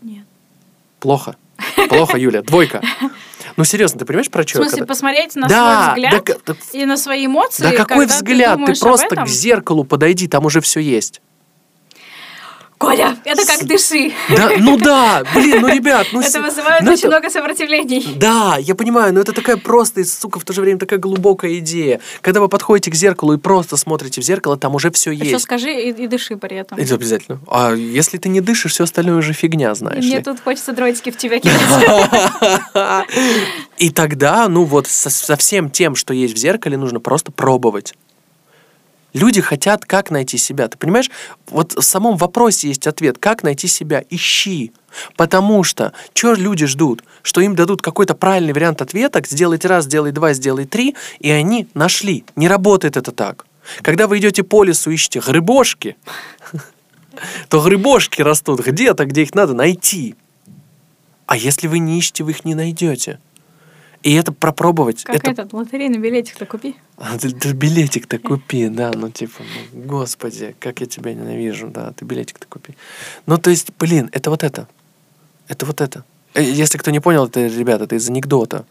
[0.04, 0.24] Нет.
[1.00, 1.36] Плохо.
[1.90, 2.44] Плохо, Юля.
[2.44, 2.80] Двойка.
[3.56, 4.66] Ну, серьезно, ты понимаешь, про В что я?
[4.66, 7.64] смысле, когда- посмотреть на Да, свой взгляд да, и на свои эмоции.
[7.64, 8.60] да какой взгляд?
[8.64, 11.20] Ты, об просто к зеркалу подойди, там уже все есть.
[12.78, 14.14] Коля, это как дыши.
[14.30, 16.22] Да, ну да, блин, ну, ребят, ну...
[16.22, 18.06] Это вызывает ну, очень это- много сопротивлений.
[18.18, 22.00] Да, я понимаю, но это такая простая, сука, в то же время такая глубокая идея.
[22.22, 25.44] Когда вы подходите к зеркалу и просто смотрите в зеркало, там уже все Еще есть.
[25.44, 26.78] скажи и, и дыши при этом.
[26.78, 27.40] Это обязательно.
[27.48, 30.24] А если ты не дышишь, все остальное уже фигня, знаешь мне ли.
[30.24, 31.58] тут хочется дротики в тебя кинуть.
[33.78, 37.94] И тогда, ну вот, со, со всем тем, что есть в зеркале, нужно просто пробовать.
[39.14, 40.68] Люди хотят, как найти себя.
[40.68, 41.10] Ты понимаешь,
[41.50, 44.04] вот в самом вопросе есть ответ, как найти себя.
[44.10, 44.72] Ищи.
[45.16, 47.04] Потому что, что люди ждут?
[47.24, 51.68] Что им дадут какой-то правильный вариант ответа, сделайте раз, сделай два, сделай три, и они
[51.74, 52.26] нашли.
[52.36, 53.46] Не работает это так.
[53.82, 55.98] Когда вы идете по лесу, ищете грибошки,
[57.50, 60.16] то грибошки растут где-то, где их надо найти.
[61.26, 63.20] А если вы не ищете, вы их не найдете.
[64.04, 65.04] И это пропробовать.
[65.04, 65.32] Как это...
[65.32, 66.76] этот лотерейный билетик-то купи.
[66.98, 69.42] А, ты, билетик-то купи, да, ну типа,
[69.74, 72.76] ну, господи, как я тебя ненавижу, да, ты билетик-то купи.
[73.26, 74.68] Ну, то есть, блин, это вот это.
[75.48, 76.04] Это вот это.
[76.34, 78.66] Э, Если кто не понял, это, ребята, это из анекдота.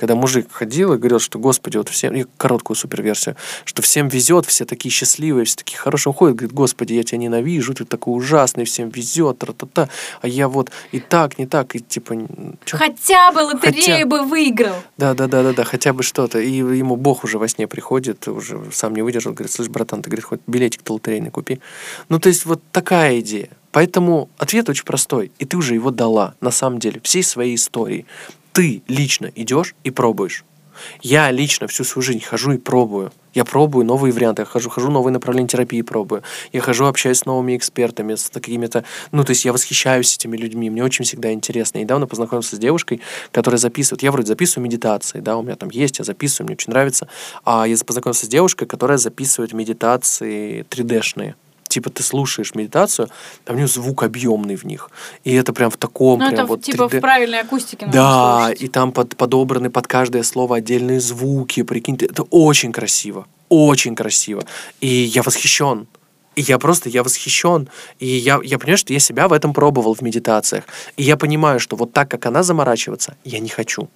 [0.00, 3.36] Когда мужик ходил и говорил, что, господи, вот всем, и короткую суперверсию,
[3.66, 7.74] что всем везет, все такие счастливые, все такие хорошие уходят, говорит, господи, я тебя ненавижу,
[7.74, 9.90] ты такой ужасный, всем везет, тра-та-та,
[10.22, 12.16] а я вот и так, не так, и типа...
[12.64, 12.78] чё?
[12.78, 14.76] Хотя бы лотерею Хотя- бы выиграл.
[14.96, 16.38] Да, да, да, да, да, хотя бы что-то.
[16.38, 20.08] И ему Бог уже во сне приходит, уже сам не выдержал, говорит, слышь, братан, ты,
[20.08, 21.60] говорит, хоть билетик-то лотерейный купи.
[22.08, 23.50] Ну, то есть вот такая идея.
[23.72, 28.06] Поэтому ответ очень простой, и ты уже его дала, на самом деле, всей своей истории.
[28.60, 30.44] Ты лично идешь и пробуешь.
[31.00, 33.10] Я лично всю свою жизнь хожу и пробую.
[33.32, 36.22] Я пробую новые варианты, я хожу, хожу новые направления терапии, пробую.
[36.52, 38.84] Я хожу, общаюсь с новыми экспертами, с какими-то...
[39.12, 41.78] Ну, то есть я восхищаюсь этими людьми, мне очень всегда интересно.
[41.78, 43.00] И недавно познакомился с девушкой,
[43.32, 44.02] которая записывает...
[44.02, 47.08] Я вроде записываю медитации, да, у меня там есть, я записываю, мне очень нравится.
[47.46, 51.34] А я познакомился с девушкой, которая записывает медитации 3D-шные.
[51.70, 53.08] Типа ты слушаешь медитацию,
[53.46, 54.90] а у нее звук объемный в них.
[55.22, 56.98] И это прям в таком Ну, прям это вот типа 3D.
[56.98, 58.62] в правильной акустике надо Да, слушать.
[58.62, 63.94] и там под, подобраны под каждое слово отдельные звуки, прикинь, ты- это очень красиво, очень
[63.94, 64.42] красиво.
[64.80, 65.86] И я восхищен.
[66.34, 67.68] И я просто, я восхищен.
[68.00, 70.64] И я, я понимаю, что я себя в этом пробовал в медитациях.
[70.96, 73.88] И я понимаю, что вот так, как она заморачиваться, я не хочу.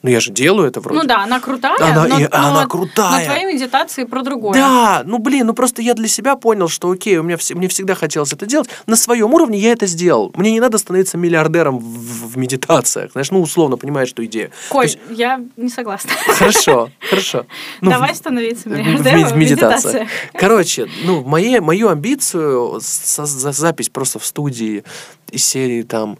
[0.00, 1.00] Ну, я же делаю это вроде.
[1.02, 3.18] Ну да, она крутая, Она- но, и она но- крутая.
[3.18, 4.52] но твои медитации про другое.
[4.54, 7.66] Да, ну блин, ну просто я для себя понял, что окей, у меня вс- мне
[7.66, 8.68] всегда хотелось это делать.
[8.86, 10.30] На своем уровне я это сделал.
[10.36, 13.10] Мне не надо становиться миллиардером в, в медитациях.
[13.10, 14.52] Знаешь, ну условно понимаешь, что идея.
[14.68, 16.10] Коль, есть- я не согласна.
[16.28, 17.46] Хорошо, хорошо.
[17.80, 20.08] Ну, Давай в- становиться в, в миллиардером мед- в медитациях.
[20.32, 24.84] Короче, ну, моей, мою амбицию за запись просто в студии
[25.32, 26.18] из серии там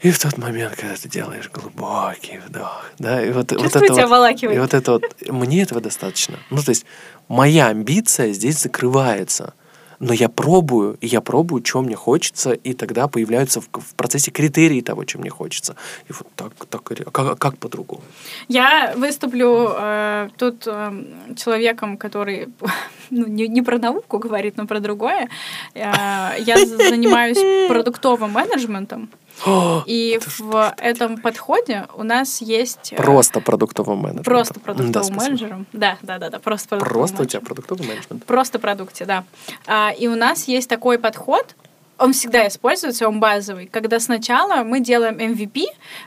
[0.00, 4.06] и в тот момент, когда ты делаешь глубокий вдох, да, и вот, вот это тебя
[4.06, 6.38] вот, и вот это вот, мне этого достаточно.
[6.50, 6.84] Ну, то есть,
[7.28, 9.54] моя амбиция здесь закрывается.
[9.98, 14.30] Но я пробую, и я пробую, что мне хочется, и тогда появляются в, в процессе
[14.30, 15.74] критерии того, что мне хочется.
[16.10, 18.02] И вот так, так, как, а как по-другому?
[18.48, 20.92] Я выступлю э, тут э,
[21.36, 22.48] человеком, который
[23.10, 25.28] ну, не, не про науку говорит, но про другое.
[25.74, 29.08] Э, я занимаюсь продуктовым менеджментом,
[29.44, 32.92] О, и это в этом подходе у нас есть...
[32.92, 34.24] э, Просто продуктовым менеджером.
[34.24, 35.22] Просто Да, продуктовым спасибо.
[35.24, 35.66] менеджером.
[35.72, 37.40] Да, да, да, да, просто продуктовым Просто у менеджером.
[37.42, 38.24] тебя продуктовый менеджмент.
[38.24, 39.24] Просто продукте, да.
[39.66, 41.54] А, и у нас есть такой подход,
[41.98, 45.64] он всегда используется, он базовый, когда сначала мы делаем MVP,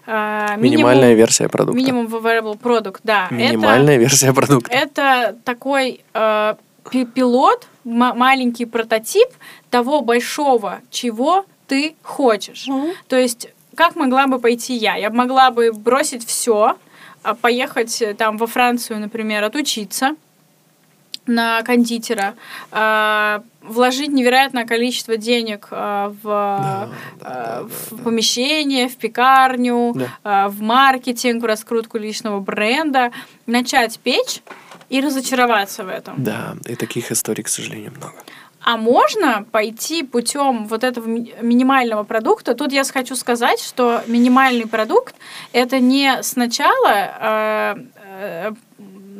[0.07, 1.77] а, минимум- Минимальная версия продукта.
[1.77, 3.27] минимум viable product, да.
[3.31, 4.71] Минимальная версия продукта.
[4.71, 6.55] Это, это такой э,
[6.91, 9.27] пи- пилот, ма- маленький прототип
[9.69, 12.67] того большого, чего ты хочешь.
[13.07, 14.95] То есть, как могла бы пойти я?
[14.95, 16.75] Я могла бы бросить все,
[17.41, 20.15] поехать э, там во Францию, например, отучиться
[21.27, 22.33] на кондитера,
[22.71, 28.03] э, вложить невероятное количество денег э, в, Да, э, да, в да.
[28.03, 30.45] помещение, в пекарню, Да.
[30.45, 33.11] э, в маркетинг, в раскрутку личного бренда,
[33.45, 34.41] начать печь
[34.89, 36.15] и разочароваться в этом.
[36.23, 38.15] Да, и таких историй, к сожалению, много.
[38.61, 42.55] А можно пойти путем вот этого ми- минимального продукта.
[42.55, 45.15] Тут я хочу сказать, что минимальный продукт
[45.53, 48.51] это не сначала, э, э,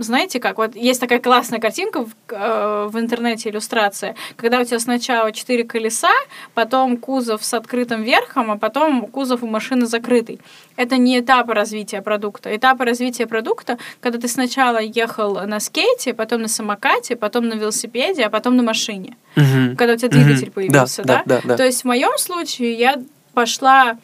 [0.03, 4.79] знаете как, вот есть такая классная картинка в, э, в интернете, иллюстрация, когда у тебя
[4.79, 6.11] сначала четыре колеса,
[6.53, 10.39] потом кузов с открытым верхом, а потом кузов у машины закрытый.
[10.75, 12.55] Это не этапы развития продукта.
[12.55, 18.23] Этапы развития продукта, когда ты сначала ехал на скейте, потом на самокате, потом на велосипеде,
[18.25, 19.75] а потом на машине Мгм.
[19.75, 21.23] когда у тебя двигатель появился, да?
[21.25, 21.57] Да, да, да.
[21.57, 23.01] То есть в моем случае я
[23.33, 23.97] пошла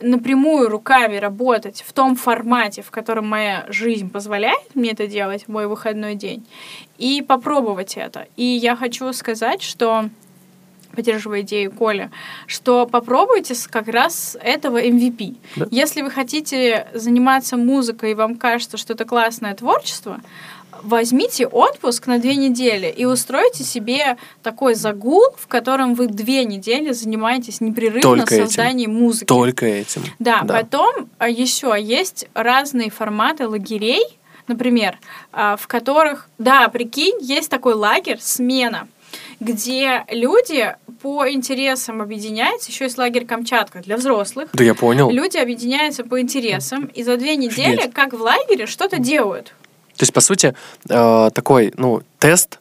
[0.00, 5.66] напрямую руками работать в том формате, в котором моя жизнь позволяет мне это делать мой
[5.66, 6.46] выходной день,
[6.98, 8.26] и попробовать это.
[8.36, 10.08] И я хочу сказать, что
[10.94, 12.10] поддерживая идею Коля,
[12.46, 15.36] что попробуйте как раз этого MVP.
[15.56, 15.66] Да.
[15.70, 20.20] Если вы хотите заниматься музыкой, и вам кажется, что это классное творчество,
[20.82, 26.92] возьмите отпуск на две недели и устройте себе такой загул, в котором вы две недели
[26.92, 28.46] занимаетесь непрерывно Только этим.
[28.46, 29.24] созданием музыки.
[29.26, 30.02] Только этим.
[30.18, 34.04] Да, потом еще есть разные форматы лагерей,
[34.46, 34.98] например,
[35.32, 38.88] а, в которых, да, прикинь, есть такой лагерь «Смена»,
[39.40, 42.70] где люди по интересам объединяются.
[42.70, 44.48] Еще есть лагерь Камчатка для взрослых.
[44.52, 45.10] Да, я понял.
[45.10, 47.94] Люди объединяются по интересам и за две недели, Офигеть.
[47.94, 49.52] как в лагере, что-то делают.
[49.96, 50.54] То есть, по сути,
[50.88, 52.58] э, такой, ну, тест,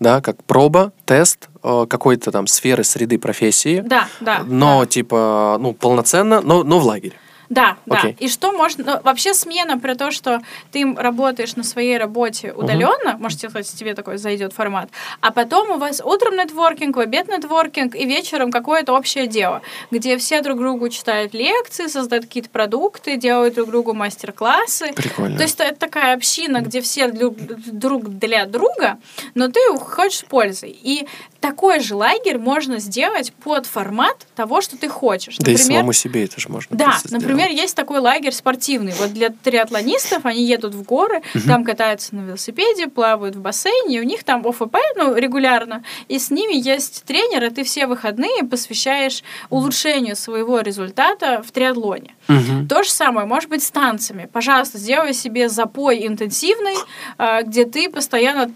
[0.00, 3.80] да, как проба, тест э, какой-то там сферы, среды, профессии.
[3.80, 4.42] Да, да.
[4.46, 4.86] Но, да.
[4.86, 7.16] типа, ну, полноценно, но, но в лагере.
[7.48, 8.02] Да, okay.
[8.02, 8.08] да.
[8.18, 8.84] И что можно...
[8.84, 10.40] Ну, вообще смена про то, что
[10.72, 13.18] ты работаешь на своей работе удаленно, uh-huh.
[13.18, 17.94] можете сказать, тебе такой зайдет формат, а потом у вас утром нетворкинг, в обед нетворкинг
[17.94, 23.54] и вечером какое-то общее дело, где все друг другу читают лекции, создают какие-то продукты, делают
[23.54, 24.92] друг другу мастер-классы.
[24.94, 25.36] Прикольно.
[25.36, 28.98] То есть это такая община, где все друг для друга,
[29.34, 30.76] но ты уходишь с пользой.
[30.82, 31.06] И
[31.44, 35.36] такой же лагерь можно сделать под формат того, что ты хочешь.
[35.36, 38.94] Да например, и самому себе это же можно Да, например, есть такой лагерь спортивный.
[38.98, 41.44] Вот для триатлонистов они едут в горы, угу.
[41.46, 46.30] там катаются на велосипеде, плавают в бассейне, у них там ОФП, ну, регулярно, и с
[46.30, 52.14] ними есть тренер, и ты все выходные посвящаешь улучшению своего результата в триатлоне.
[52.28, 52.68] Угу.
[52.70, 54.30] То же самое, может быть, с танцами.
[54.32, 56.76] Пожалуйста, сделай себе запой интенсивный,
[57.18, 58.50] а, где ты постоянно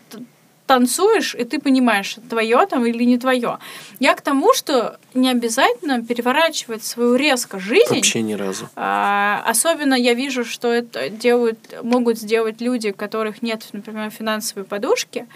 [0.68, 3.59] танцуешь, и ты понимаешь, твое там или не твое.
[3.98, 7.96] Я к тому, что не обязательно переворачивать свою резко жизнь.
[7.96, 8.68] Вообще ни разу.
[8.76, 14.64] А, особенно я вижу, что это делают, могут сделать люди, у которых нет, например, финансовой
[14.64, 15.26] подушки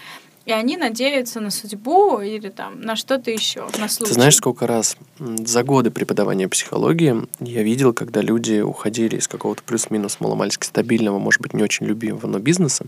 [0.45, 4.09] и они надеются на судьбу или там на что-то еще, на случай.
[4.09, 9.63] Ты знаешь, сколько раз за годы преподавания психологии я видел, когда люди уходили из какого-то
[9.63, 12.85] плюс-минус маломальски стабильного, может быть, не очень любимого, но бизнеса,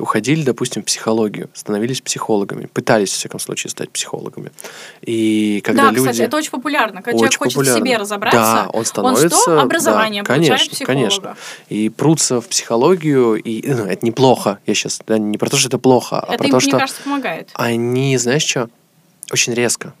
[0.00, 4.50] уходили, допустим, в психологию, становились психологами, пытались, в всяком случае, стать психологами.
[5.02, 6.00] И когда да, люди...
[6.00, 7.02] кстати, это очень популярно.
[7.02, 7.84] Когда очень человек хочет популярно.
[7.84, 9.36] в себе разобраться, да, он становится...
[9.36, 9.60] Он что?
[9.60, 10.86] Образование да, конечно, психолога.
[10.86, 11.36] Конечно.
[11.68, 14.58] И прутся в психологию, и ну, это неплохо.
[14.66, 16.70] Я сейчас да, не про то, что это плохо, это а про им, то, что...
[16.70, 17.50] мне кажется, помогает.
[17.54, 18.68] Они, знаешь что,
[19.30, 19.94] очень резко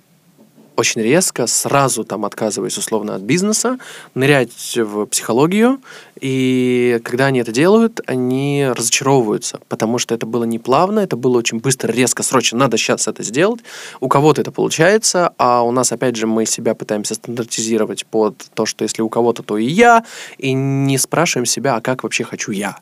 [0.76, 3.78] очень резко, сразу там отказываясь условно от бизнеса,
[4.14, 5.80] нырять в психологию,
[6.20, 11.38] и когда они это делают, они разочаровываются, потому что это было не плавно, это было
[11.38, 13.60] очень быстро, резко, срочно, надо сейчас это сделать.
[14.00, 18.66] У кого-то это получается, а у нас, опять же, мы себя пытаемся стандартизировать под то,
[18.66, 20.04] что если у кого-то, то и я,
[20.36, 22.76] и не спрашиваем себя, а как вообще хочу я.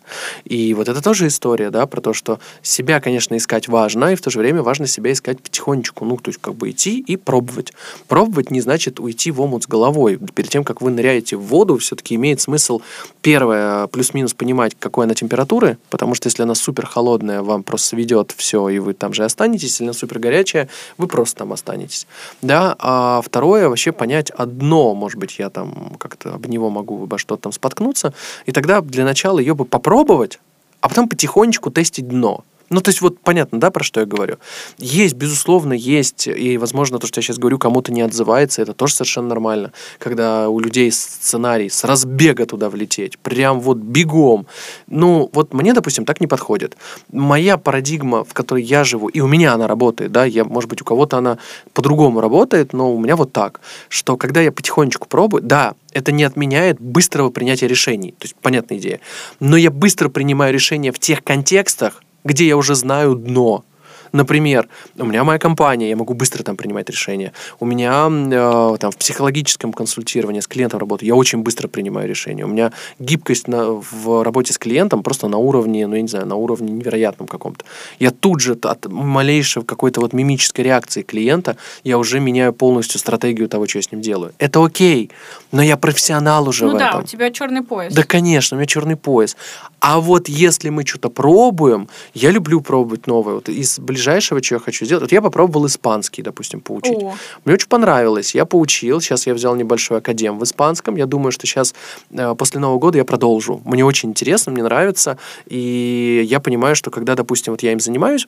[0.45, 4.21] И вот это тоже история, да, про то, что себя, конечно, искать важно, и в
[4.21, 7.73] то же время важно себя искать потихонечку, ну, то есть как бы идти и пробовать.
[8.07, 10.19] Пробовать не значит уйти в омут с головой.
[10.35, 12.81] Перед тем, как вы ныряете в воду, все-таки имеет смысл
[13.23, 18.33] первое, плюс-минус понимать, какой она температуры, потому что если она супер холодная, вам просто сведет
[18.37, 22.07] все, и вы там же останетесь, если она супер горячая, вы просто там останетесь.
[22.43, 27.19] Да, а второе, вообще понять одно, может быть, я там как-то об него могу обо
[27.19, 28.13] что-то там споткнуться,
[28.47, 30.39] и тогда для начала ее бы попробовать,
[30.81, 32.45] а потом потихонечку тестить дно.
[32.71, 34.37] Ну, то есть вот понятно, да, про что я говорю?
[34.79, 38.95] Есть, безусловно, есть, и, возможно, то, что я сейчас говорю, кому-то не отзывается, это тоже
[38.95, 44.47] совершенно нормально, когда у людей сценарий с разбега туда влететь, прям вот бегом.
[44.87, 46.77] Ну, вот мне, допустим, так не подходит.
[47.11, 50.83] Моя парадигма, в которой я живу, и у меня она работает, да, я, может быть,
[50.83, 51.39] у кого-то она
[51.73, 56.25] по-другому работает, но у меня вот так, что когда я потихонечку пробую, да, это не
[56.25, 59.01] отменяет быстрого принятия решений, то есть понятная идея,
[59.41, 63.65] но я быстро принимаю решения в тех контекстах, где я уже знаю дно.
[64.13, 67.33] Например, у меня моя компания, я могу быстро там принимать решения.
[67.61, 72.45] У меня э, там в психологическом консультировании с клиентом работаю, я очень быстро принимаю решения.
[72.45, 76.27] У меня гибкость на, в работе с клиентом просто на уровне, ну я не знаю,
[76.27, 77.65] на уровне невероятном каком-то.
[77.99, 83.49] Я тут же от малейшей какой-то вот мимической реакции клиента я уже меняю полностью стратегию
[83.49, 84.33] того, что я с ним делаю.
[84.39, 85.11] Это окей,
[85.53, 87.03] но я профессионал уже ну в да, этом.
[87.03, 87.93] у тебя черный пояс.
[87.93, 89.37] Да, конечно, у меня черный пояс.
[89.81, 93.35] А вот если мы что-то пробуем, я люблю пробовать новое.
[93.35, 97.03] Вот из ближайшего, что я хочу сделать, вот я попробовал испанский, допустим, поучить.
[97.03, 97.15] О.
[97.45, 98.35] Мне очень понравилось.
[98.35, 100.97] Я поучил, сейчас я взял небольшой академ в испанском.
[100.97, 101.75] Я думаю, что сейчас
[102.11, 103.61] э, после Нового года я продолжу.
[103.65, 105.19] Мне очень интересно, мне нравится.
[105.47, 108.27] И я понимаю, что когда, допустим, вот я им занимаюсь,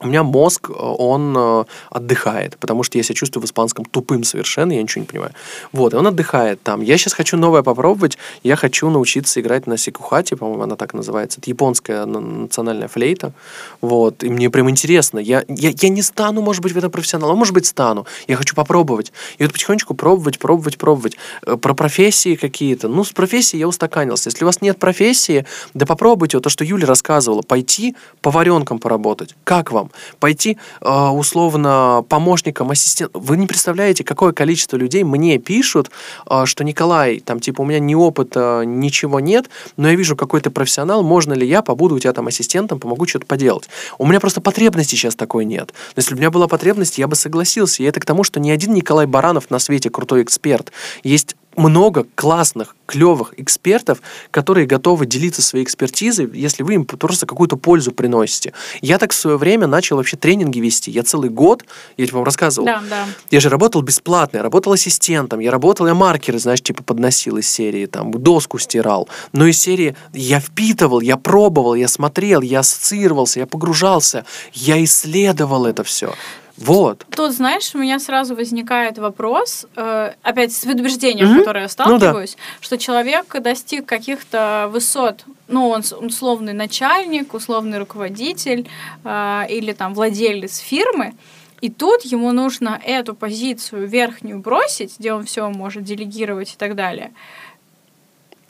[0.00, 4.24] у меня мозг, э, он э, отдыхает, потому что я себя чувствую в испанском тупым
[4.24, 5.32] совершенно, я ничего не понимаю.
[5.72, 6.80] Вот, и он отдыхает там.
[6.82, 11.40] Я сейчас хочу новое попробовать, я хочу научиться играть на сикухате, по-моему, она так называется.
[11.40, 13.32] Это японская национальная флейта.
[13.80, 15.18] Вот, и мне прям интересно.
[15.18, 18.06] Я, я, я не стану, может быть, в этом профессионалом, а может быть, стану.
[18.26, 19.12] Я хочу попробовать.
[19.38, 21.16] И вот потихонечку пробовать, пробовать, пробовать.
[21.46, 22.88] Э, про профессии какие-то.
[22.88, 24.30] Ну, с профессией я устаканился.
[24.30, 25.44] Если у вас нет профессии,
[25.74, 29.34] да попробуйте вот то, что Юля рассказывала, пойти поваренком поработать.
[29.44, 29.87] Как вам?
[29.88, 33.20] Продавцом, пойти э, условно помощником, ассистентом.
[33.22, 35.90] Вы не представляете, какое количество людей мне пишут,
[36.28, 40.40] э, что Николай, там типа у меня ни опыта, ничего нет, но я вижу, какой
[40.40, 43.68] ты профессионал, можно ли я побуду у тебя там ассистентом, помогу что-то поделать.
[43.98, 45.72] У меня просто потребности сейчас такой нет.
[45.96, 47.82] Но если бы у меня была потребность, я бы согласился.
[47.82, 50.72] И это к тому, что ни один Николай Баранов на свете крутой эксперт.
[51.02, 54.00] Есть много классных, клевых экспертов,
[54.30, 58.54] которые готовы делиться своей экспертизой, если вы им просто какую-то пользу приносите.
[58.80, 60.90] Я так в свое время начал вообще тренинги вести.
[60.90, 61.64] Я целый год,
[61.96, 63.04] я тебе вам рассказывал, Да, да.
[63.30, 67.48] я же работал бесплатно, я работал ассистентом, я работал, я маркеры, знаешь, типа подносил из
[67.48, 69.08] серии, там, доску стирал.
[69.32, 75.66] Но из серии я впитывал, я пробовал, я смотрел, я ассоциировался, я погружался, я исследовал
[75.66, 76.14] это все.
[76.58, 77.06] Вот.
[77.14, 81.38] Тут, знаешь, у меня сразу возникает вопрос, э, опять с предубеждением, Мгм.
[81.38, 81.98] которое я Ну да.
[81.98, 88.68] сталкиваюсь, что человек достиг каких-то высот, ну, он условный начальник, условный руководитель
[89.04, 91.14] э, или там владелец фирмы,
[91.60, 96.74] и тут ему нужно эту позицию верхнюю бросить, где он все может делегировать и так
[96.74, 97.12] далее,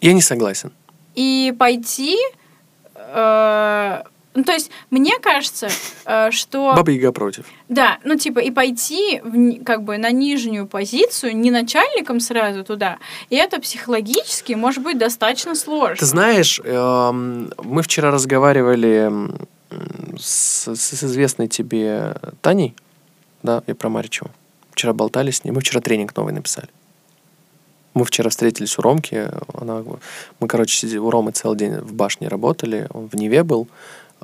[0.00, 0.72] Я не согласен.
[1.14, 2.16] и пойти...
[2.94, 4.02] э,
[4.38, 5.68] ну, то есть, мне кажется,
[6.04, 6.72] э, что...
[6.76, 7.44] Баба Яга против.
[7.68, 12.98] Да, ну типа и пойти в, как бы на нижнюю позицию, не начальником сразу туда,
[13.30, 15.96] и это психологически может быть достаточно сложно.
[15.96, 19.10] Ты знаешь, эм, мы вчера разговаривали
[20.16, 22.76] с, с известной тебе Таней,
[23.42, 24.30] да, и про Маричеву.
[24.70, 26.68] Вчера болтали с ней, мы вчера тренинг новый написали.
[27.94, 29.82] Мы вчера встретились у Ромки, она,
[30.38, 33.66] мы, короче, сидели, у Ромы целый день в башне работали, он в Неве был,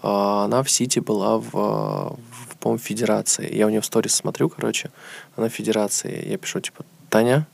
[0.02, 3.54] она в Сити была в, в по-моему, Федерации.
[3.54, 4.90] Я у нее в сторис смотрю, короче,
[5.36, 6.28] она в Федерации.
[6.28, 7.46] Я пишу, типа, Таня,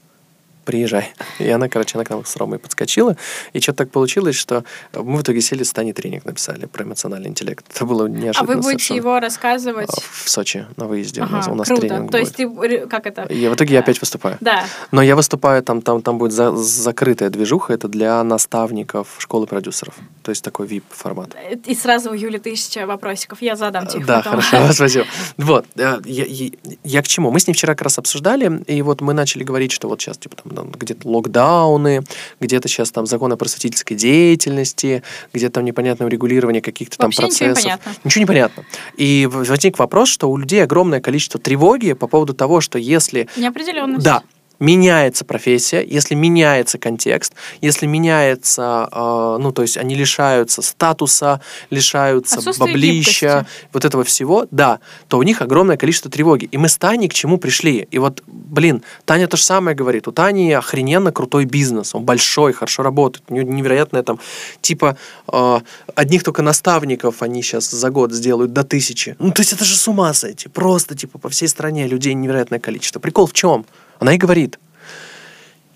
[0.65, 1.13] приезжай.
[1.39, 3.17] И она, короче, она к нам с Ромой подскочила.
[3.53, 7.29] И что-то так получилось, что мы в итоге сели с Таней тренинг написали про эмоциональный
[7.29, 7.65] интеллект.
[7.75, 8.97] Это было а неожиданно вы будете совершенно.
[8.99, 9.89] его рассказывать?
[9.91, 11.83] А, В Сочи на выезде у Ага, нас, у нас круто.
[11.83, 12.21] тренинг То будет.
[12.21, 13.23] есть ты как это?
[13.23, 14.37] И в итоге я опять выступаю.
[14.41, 14.65] Да.
[14.93, 19.95] Но я выступаю, там, там, там будет за- закрытая движуха, это для наставников школы продюсеров.
[20.23, 21.35] То есть такой VIP-формат.
[21.67, 23.43] И сразу у Юли тысяча вопросиков.
[23.43, 24.41] Я задам тебе Да, потом.
[24.41, 25.07] хорошо, спасибо.
[25.39, 26.51] Вот, э, я, я-
[26.85, 27.31] я к чему?
[27.31, 30.19] Мы с ней вчера как раз обсуждали, и вот мы начали говорить, что вот сейчас
[30.19, 32.03] типа там там где-то локдауны,
[32.41, 37.49] где-то сейчас там законы о просветительской деятельности, где-то там непонятное урегулирование каких-то там Вообще ничего
[37.49, 37.81] не процессов.
[37.81, 38.01] понятно.
[38.05, 38.65] Ничего не понятно.
[38.97, 44.05] И возник вопрос, что у людей огромное количество тревоги по поводу того, что если Неопределенность.
[44.05, 44.23] да,
[44.61, 51.41] меняется профессия, если меняется контекст, если меняется, э, ну, то есть они лишаются статуса,
[51.71, 53.69] лишаются баблища, гибкости.
[53.73, 56.45] вот этого всего, да, то у них огромное количество тревоги.
[56.45, 57.89] И мы с Таней к чему пришли?
[57.91, 60.07] И вот, блин, Таня то же самое говорит.
[60.07, 64.21] У Тани охрененно крутой бизнес, он большой, хорошо работает, у нее невероятное там,
[64.61, 64.97] типа,
[65.33, 65.61] э,
[65.95, 69.17] одних только наставников они сейчас за год сделают до тысячи.
[69.19, 70.49] Ну, то есть это же с ума сойти.
[70.49, 73.01] Просто, типа, по всей стране людей невероятное количество.
[73.01, 73.65] Прикол в чем?
[74.01, 74.59] Она и говорит,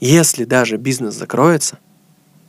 [0.01, 1.79] если даже бизнес закроется,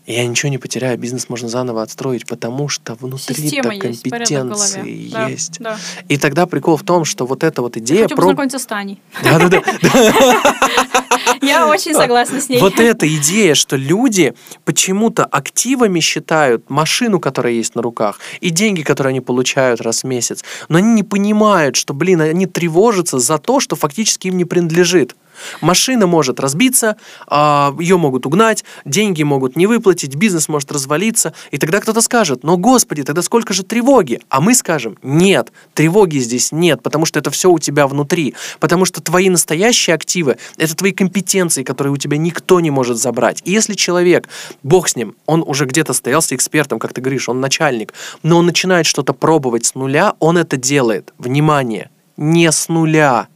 [0.08, 5.10] я ничего не потеряю, бизнес можно заново отстроить, потому что внутри-то есть, компетенции голове.
[5.12, 5.60] Да, есть.
[5.60, 5.78] да.
[6.08, 8.22] И тогда прикол в том, что вот эта вот Я идея хочу про...
[8.22, 9.02] познакомиться с Таней.
[9.24, 9.62] Да-да-да.
[11.42, 12.60] Я очень согласна с ней.
[12.60, 18.84] Вот эта идея, что люди почему-то активами считают машину, которая есть на руках, и деньги,
[18.84, 23.40] которые они получают раз в месяц, но они не понимают, что, блин, они тревожатся за
[23.40, 25.16] то, что фактически им не принадлежит.
[25.62, 31.58] Машина может разбиться, а, ее могут угнать, деньги могут не выплатить, бизнес может развалиться, и
[31.58, 34.20] тогда кто-то скажет, но, господи, тогда сколько же тревоги?
[34.30, 38.86] А мы скажем, нет, тревоги здесь нет, потому что это все у тебя внутри, потому
[38.86, 43.42] что твои настоящие активы— это твои компетенции, которые у тебя никто не может забрать.
[43.46, 44.28] И если человек,
[44.64, 48.46] бог с ним, он уже где-то состоялся экспертом, как ты говоришь, он начальник, но он
[48.46, 53.28] начинает что-то пробовать с нуля, он это делает, внимание, не с нуля,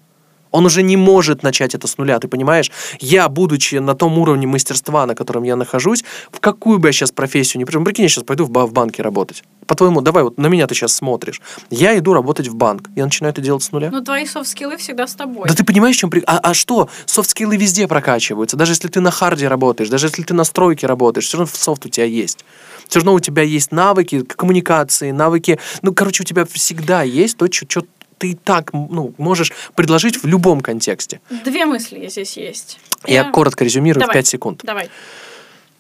[0.52, 2.72] он уже не может начать это с нуля, ты понимаешь?
[3.00, 7.12] Я, будучи на том уровне мастерства, на котором я нахожусь, в какую бы я сейчас
[7.12, 9.44] профессию не пришел, прикинь, я сейчас пойду в, в банке работать.
[9.68, 11.42] По-твоему, давай, вот на меня ты сейчас смотришь.
[11.70, 12.90] Я иду работать в банк.
[12.96, 13.92] Я начинаю это делать с нуля.
[13.92, 15.48] Но твои soft skill ы всегда с тобой.
[15.48, 16.24] Да ты понимаешь, чем при...
[16.26, 16.90] а, а что?
[17.06, 18.58] Soft skill ы везде прокачиваются.
[18.58, 21.52] Даже если ты на hard е работаешь, даже если ты на стройке работаешь, все равно
[21.54, 22.44] софт у тебя есть.
[22.88, 25.60] Все равно у тебя есть навыки коммуникации, навыки...
[25.84, 27.84] Ну, короче, у тебя всегда есть то, что
[28.20, 31.22] ты и так ну, можешь предложить в любом контексте.
[31.44, 32.80] Две мысли здесь есть.
[33.08, 34.14] Я, коротко резюмирую Давай.
[34.14, 34.62] в 5 секунд.
[34.64, 34.90] Давай.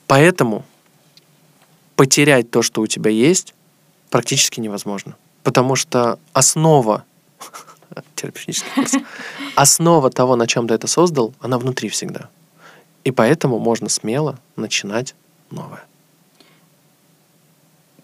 [0.07, 0.65] Поэтому
[1.95, 3.53] потерять то, что у тебя есть,
[4.09, 5.15] практически невозможно.
[5.43, 7.03] Потому что основа
[8.15, 8.93] терапевтический курс,
[9.55, 12.29] основа того, на чем ты это создал, она внутри всегда.
[13.03, 15.13] И поэтому можно смело начинать
[15.51, 15.83] новое.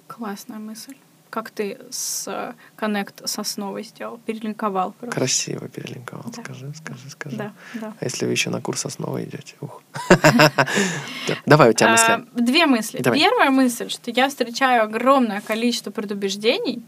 [0.08, 0.96] Классная мысль.
[1.36, 4.94] Как ты с э, коннект с основой сделал, перелинковал.
[4.94, 5.16] просто.
[5.20, 6.24] Красиво перелинковал.
[6.36, 6.42] Да.
[6.44, 7.36] Скажи, скажи, скажи.
[7.36, 7.94] Да, да.
[8.00, 9.56] А если вы еще на курс основы идете?
[9.60, 9.82] Ух.
[10.10, 12.26] Да, Давай, у тебя А, мысли.
[12.42, 13.02] Две мысли.
[13.04, 16.84] Первая мысль, что я встречаю огромное количество предубеждений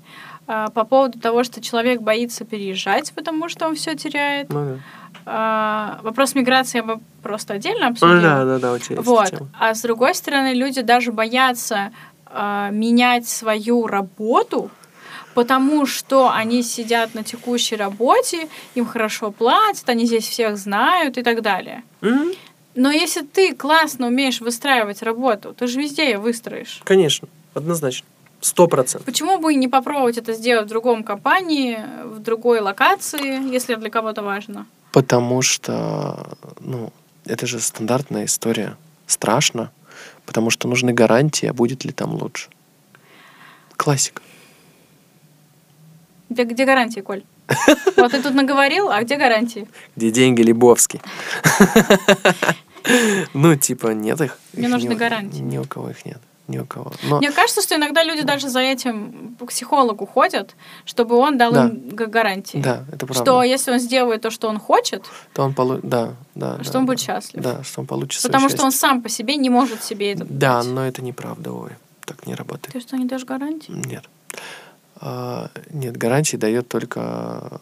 [0.48, 4.50] а, по поводу того, что человек боится переезжать, потому что он все теряет.
[4.50, 4.80] Ну да.
[5.26, 8.22] А, вопрос миграции я бы просто отдельно Ну обсудила.
[8.22, 9.30] да, да, да, у тебя есть Вот.
[9.30, 9.50] тема.
[9.60, 11.92] А с другой стороны, люди даже боятся
[12.32, 14.70] а, менять свою работу,
[15.34, 21.24] потому что они сидят на текущей работе, им хорошо платят, они здесь всех знают и
[21.24, 21.84] так далее.
[22.02, 22.32] Мгм.
[22.76, 26.82] Но если ты классно умеешь выстраивать работу, ты же везде ее выстроишь.
[26.84, 28.08] Конечно, однозначно.
[28.40, 29.06] Сто процентов.
[29.06, 34.22] Почему бы не попробовать это сделать в другом компании, в другой локации, если для кого-то
[34.22, 34.68] важно?
[34.92, 36.94] Потому что, ну,
[37.26, 38.78] это же стандартная история.
[39.08, 39.72] Страшно,
[40.28, 42.50] потому что нужны гарантии, а будет ли там лучше.
[43.76, 44.22] Классика.
[46.30, 47.24] Где, где гарантии, Коль?
[47.96, 49.68] Вот ты тут наговорил, а где гарантии?
[49.96, 51.02] Где деньги Лебовский?
[53.34, 54.40] Ну, типа, нет их.
[54.54, 55.42] Мне нужны гарантии.
[55.42, 56.22] Ни у кого их нет.
[56.48, 56.92] Ни у кого.
[57.04, 61.52] Но Мне кажется, что иногда люди даже за этим к психологу ходят, чтобы он дал
[61.52, 61.66] Да.
[61.68, 62.60] им га- гарантии.
[62.60, 63.14] да, это правда.
[63.24, 65.86] Что если он сделает то, что он хочет, То он получит...
[65.90, 66.64] Да, да.
[66.64, 66.92] что да, он да.
[66.94, 67.44] будет счастлив.
[67.44, 70.62] Да, что он получит Потому что он сам по себе не может себе это Да,
[70.64, 70.68] дать.
[70.72, 71.72] но это неправда, ой.
[72.06, 72.72] Так не работает.
[72.74, 73.72] Ты что, не дашь гарантии?
[73.72, 74.06] Нет.
[75.00, 77.60] А, нет, гарантии дает только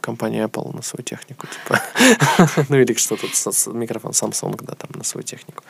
[0.00, 1.80] компания Apple на свою технику, типа.
[2.68, 5.64] ну или что тут, с- с- микрофон Samsung, да, там на свою технику.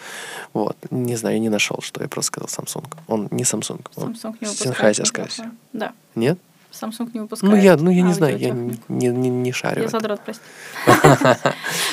[0.53, 0.77] Вот.
[0.91, 2.85] Не знаю, я не нашел, что я просто сказал Samsung.
[3.07, 3.81] Он не Samsung.
[3.97, 5.07] Samsung не выпускает.
[5.07, 5.53] Скорее.
[5.73, 6.39] Да, Нет?
[6.73, 7.55] Samsung не выпускает.
[7.55, 8.93] Ну я, ну я не знаю, я аудиотехнику.
[8.93, 9.83] не, не, не шарю.
[9.83, 10.43] Я задрот, прости.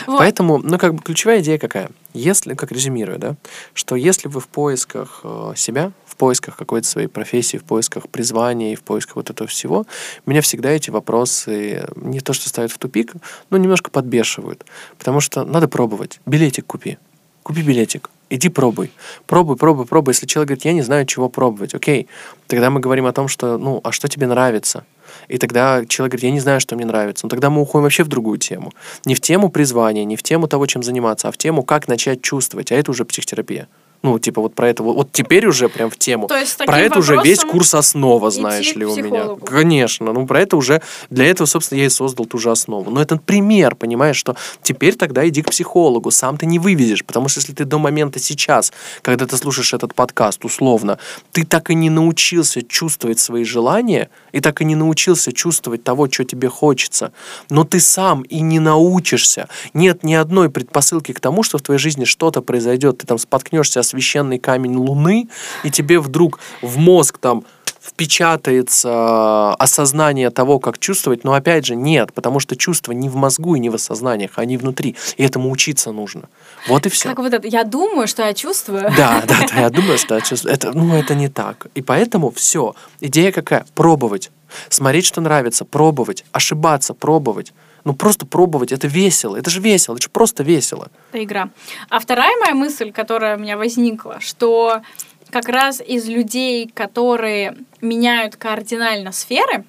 [0.07, 1.89] Поэтому, ну, как бы ключевая идея какая?
[2.13, 3.35] Если, как резюмирую, да,
[3.73, 8.73] что если вы в поисках э, себя, в поисках какой-то своей профессии, в поисках призвания
[8.73, 9.87] и в поисках вот этого всего,
[10.27, 13.13] меня всегда эти вопросы не то что ставят в тупик,
[13.49, 14.63] но немножко подбешивают.
[14.99, 16.19] Потому что надо пробовать.
[16.27, 16.99] Билетик купи.
[17.41, 18.11] Купи билетик.
[18.29, 18.91] Иди пробуй.
[19.25, 20.11] Пробуй, пробуй, пробуй.
[20.11, 22.07] Если человек говорит, я не знаю, чего пробовать, окей.
[22.47, 24.85] Тогда мы говорим о том, что, ну, а что тебе нравится?
[25.27, 27.25] И тогда человек говорит, я не знаю, что мне нравится.
[27.25, 28.71] Но тогда мы уходим вообще в другую тему.
[29.05, 32.21] Не в тему призвания, не в тему того, чем заниматься, а в тему, как начать
[32.21, 32.71] чувствовать.
[32.71, 33.67] А это уже психотерапия.
[34.03, 34.83] Ну, типа вот про это.
[34.83, 36.27] Вот, теперь уже прям в тему.
[36.27, 39.35] То есть Про это уже весь курс основа, знаешь ли, у меня.
[39.45, 40.11] Конечно.
[40.11, 40.81] Ну, про это уже...
[41.09, 42.91] Для этого, собственно, я и создал ту же основу.
[42.91, 46.11] Но это пример, понимаешь, что теперь тогда иди к психологу.
[46.11, 47.05] Сам ты не вывезешь.
[47.05, 50.99] Потому что если ты до момента сейчас, когда ты слушаешь этот подкаст, условно,
[51.31, 56.09] ты так и не научился чувствовать свои желания, и так и не научился чувствовать того,
[56.11, 57.13] что тебе хочется,
[57.49, 59.47] но ты сам и не научишься.
[59.73, 62.97] Нет ни одной предпосылки к тому, что в твоей жизни что-то произойдет.
[62.97, 65.29] Ты там споткнешься о священный камень Луны,
[65.63, 67.43] и тебе вдруг в мозг там
[67.79, 73.55] впечатается осознание того, как чувствовать, но опять же нет, потому что чувства не в мозгу
[73.55, 76.23] и не в осознаниях, они внутри, и этому учиться нужно.
[76.67, 77.09] Вот и все.
[77.09, 78.83] Как вот это, я думаю, что я чувствую.
[78.97, 80.55] Да, да, да, я думаю, что я чувствую.
[80.55, 81.67] Это, ну, это не так.
[81.75, 82.73] И поэтому все.
[83.01, 83.65] Идея какая?
[83.75, 84.31] Пробовать.
[84.69, 87.53] Смотреть, что нравится, пробовать, ошибаться, пробовать.
[87.83, 89.35] Ну, просто пробовать, это весело.
[89.35, 90.89] Это же весело, это же просто весело.
[91.11, 91.49] Это игра.
[91.89, 94.81] А вторая моя мысль, которая у меня возникла, что
[95.29, 99.65] как раз из людей, которые меняют кардинально сферы,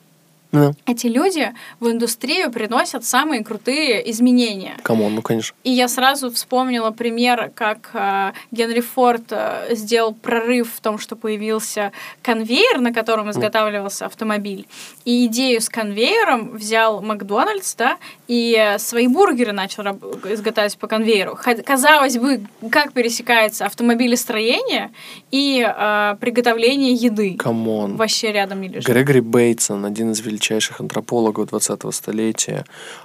[0.55, 4.77] Ну, эти люди в индустрию приносят самые крутые изменения.
[4.83, 5.57] come on, ну, конечно.
[5.65, 11.17] И я сразу вспомнила пример, как э, Генри Форд э, сделал прорыв в том, что
[11.17, 11.91] появился
[12.23, 14.69] конвейер, на котором изготавливался автомобиль.
[15.05, 17.99] И идею с конвейером взял Макдональдс, да,
[18.29, 21.37] и э, свои бургеры начал изготавливать по конвейеру.
[21.65, 24.93] Казалось бы, как пересекается автомобилестроение
[25.33, 27.35] и э, приготовление еды.
[27.37, 27.97] Come on.
[27.97, 28.87] Вообще рядом не лежит.
[28.87, 30.44] Грегори Бейтсон, один из величайших
[30.81, 32.65] антропологов 20-го столетия,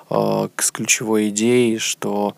[0.10, 2.36] э, с ключевой идеей, что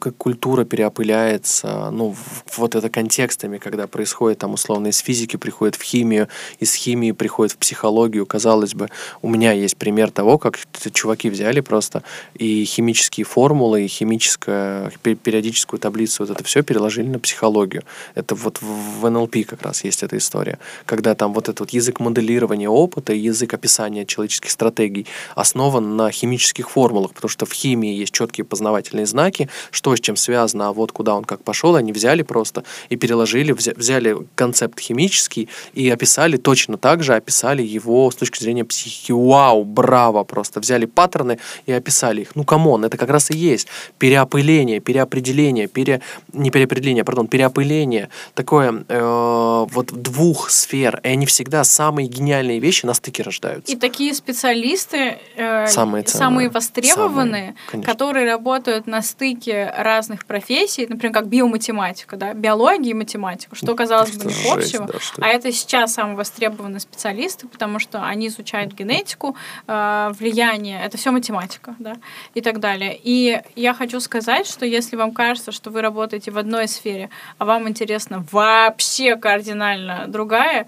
[0.00, 2.14] как культура переопыляется, ну,
[2.56, 6.28] вот это контекстами, когда происходит там условно из физики приходит в химию,
[6.58, 8.26] из химии приходит в психологию.
[8.26, 8.88] Казалось бы,
[9.22, 10.58] у меня есть пример того, как
[10.92, 12.02] чуваки взяли просто
[12.34, 17.82] и химические формулы, и химическую пе- периодическую таблицу, вот это все переложили на психологию.
[18.14, 22.68] Это вот в НЛП как раз есть эта история, когда там вот этот язык моделирования
[22.68, 28.44] опыта, язык описания человеческих стратегий основан на химических формулах, потому что в химии есть четкие
[28.44, 32.64] познавательные знаки, что с чем связано, а вот куда он как пошел, они взяли просто
[32.88, 38.64] и переложили, взяли концепт химический и описали точно так же, описали его с точки зрения
[38.64, 39.12] психики.
[39.12, 40.60] Вау, браво просто.
[40.60, 42.36] Взяли паттерны и описали их.
[42.36, 43.66] Ну, come on, это как раз и есть
[43.98, 46.00] переопыление, переопределение, пере...
[46.32, 48.08] не переопределение, пардон, переопыление.
[48.34, 51.00] Такое э, вот двух сфер.
[51.02, 53.72] И они всегда самые гениальные вещи на стыке рождаются.
[53.72, 61.12] И такие специалисты э, самые, самые востребованные, самые, которые работают на стыке разных профессий, например,
[61.12, 64.88] как биоматематика, да, биология и математика, что казалось бы не общего,
[65.20, 69.36] а это сейчас самые востребованные специалисты, потому что они изучают генетику,
[69.66, 71.96] э, влияние, это все математика, да,
[72.34, 72.98] и так далее.
[73.02, 77.44] И я хочу сказать, что если вам кажется, что вы работаете в одной сфере, а
[77.44, 80.66] вам интересно вообще кардинально другая,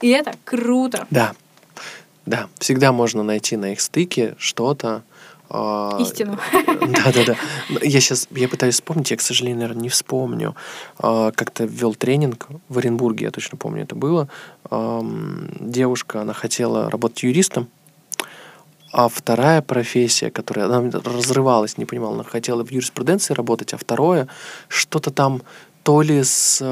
[0.00, 1.06] и это круто.
[1.10, 1.32] Да,
[2.26, 5.02] да, всегда можно найти на их стыке что-то,
[6.00, 6.38] Истину.
[6.80, 7.36] Да, да, да.
[7.82, 10.56] Я сейчас, я пытаюсь вспомнить, я, к сожалению, наверное, не вспомню.
[10.98, 14.28] А, как-то вел тренинг в Оренбурге, я точно помню, это было.
[15.60, 17.68] Девушка, она хотела работать юристом,
[18.92, 24.28] а вторая профессия, которая она разрывалась, не понимала, она хотела в юриспруденции работать, а второе
[24.68, 25.42] что-то там
[25.82, 26.64] то ли с, э,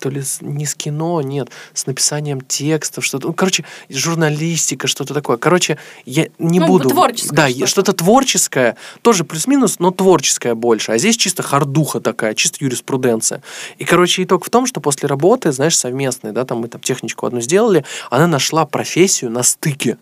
[0.00, 5.14] то ли с, не с кино, нет, с написанием текстов, что-то, ну, короче, журналистика, что-то
[5.14, 5.36] такое.
[5.36, 6.88] Короче, я не ну, буду...
[6.88, 7.66] Творческое да, что-то.
[7.66, 10.92] что-то творческое, тоже плюс-минус, но творческое больше.
[10.92, 13.42] А здесь чисто хардуха такая, чисто юриспруденция.
[13.78, 17.26] И, короче, итог в том, что после работы, знаешь, совместной, да, там мы там техничку
[17.26, 19.98] одну сделали, она нашла профессию на стыке.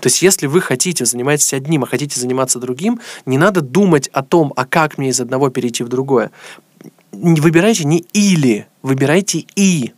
[0.00, 4.22] То есть, если вы хотите заниматься одним, а хотите заниматься другим, не надо думать о
[4.22, 6.30] том, а как мне из одного перейти в другое
[7.14, 9.92] выбирайте не или, выбирайте и.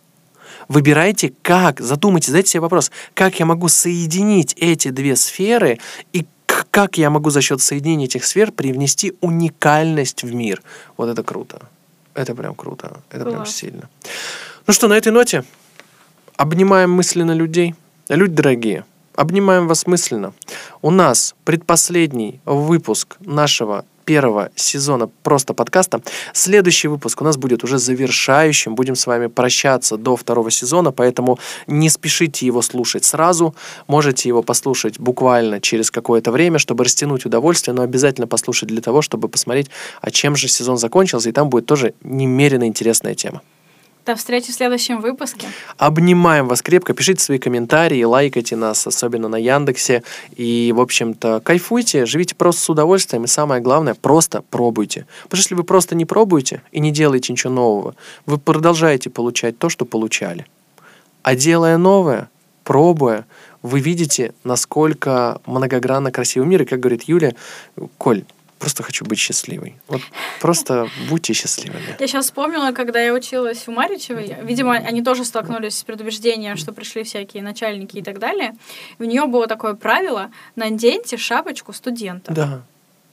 [0.69, 5.79] Выбирайте как, задумайте, задайте себе вопрос, как я могу соединить эти две сферы
[6.13, 10.63] и как я могу за счет соединения этих сфер привнести уникальность в мир.
[10.97, 11.63] Вот это круто.
[12.15, 12.99] Это прям круто.
[13.11, 13.35] Это Класс.
[13.35, 13.89] прям сильно.
[14.67, 15.45] Ну что, на этой ноте
[16.37, 17.75] обнимаем мысленно людей.
[18.09, 18.85] Люди дорогие,
[19.17, 20.33] обнимаем вас мысленно.
[20.83, 26.01] У нас предпоследний выпуск нашего первого сезона просто подкаста.
[26.33, 28.75] Следующий выпуск у нас будет уже завершающим.
[28.75, 33.55] Будем с вами прощаться до второго сезона, поэтому не спешите его слушать сразу.
[33.89, 39.03] Можете его послушать буквально через какое-то время, чтобы растянуть удовольствие, но обязательно послушать для того,
[39.03, 39.69] чтобы посмотреть,
[40.01, 43.43] а чем же сезон закончился, и там будет тоже немерено интересная тема.
[44.07, 45.49] До встречи в следующем выпуске.
[45.79, 46.95] Обнимаем вас крепко.
[46.95, 50.05] Пишите свои комментарии, лайкайте нас, особенно на Яндексе.
[50.37, 53.25] И, в общем-то, кайфуйте, живите просто с удовольствием.
[53.25, 55.07] И самое главное, просто пробуйте.
[55.25, 57.97] Потому что если вы просто не пробуете и не делаете ничего нового,
[58.27, 60.47] вы продолжаете получать то, что получали.
[61.23, 62.31] А делая новое,
[62.63, 63.27] пробуя,
[63.63, 66.63] вы видите, насколько многогранно красивый мир.
[66.63, 67.35] И, как говорит Юля,
[67.99, 68.25] Коль,
[68.59, 69.77] просто хочу быть счастливой.
[69.89, 70.01] Вот
[70.41, 71.97] просто будьте счастливыми.
[71.99, 76.73] Я сейчас вспомнила, когда я училась у Маричевой, видимо, они тоже столкнулись с предубеждением, что
[76.73, 78.55] пришли всякие начальники и так далее.
[78.99, 82.33] У нее было такое правило «наденьте шапочку студента».
[82.33, 82.63] Да.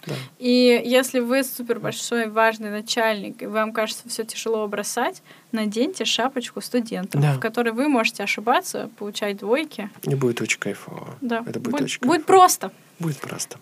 [0.05, 0.15] Да.
[0.39, 5.21] И если вы супер большой важный начальник, и вам кажется все тяжело бросать,
[5.51, 7.33] наденьте шапочку студента, да.
[7.33, 9.89] в которой вы можете ошибаться, получать двойки.
[10.03, 11.15] И будет очень кайфово.
[11.21, 11.43] Да.
[11.47, 12.17] Это будет, будет очень кайфово.
[12.17, 12.71] Будет просто.
[13.03, 13.57] Будет просто.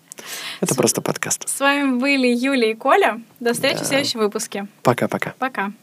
[0.60, 1.48] Это с, просто подкаст.
[1.48, 3.20] С вами были Юля и Коля.
[3.40, 3.84] До встречи да.
[3.84, 4.68] в следующем выпуске.
[4.84, 5.34] Пока-пока.
[5.38, 5.62] Пока.
[5.62, 5.72] -пока.
[5.72, 5.81] Пока.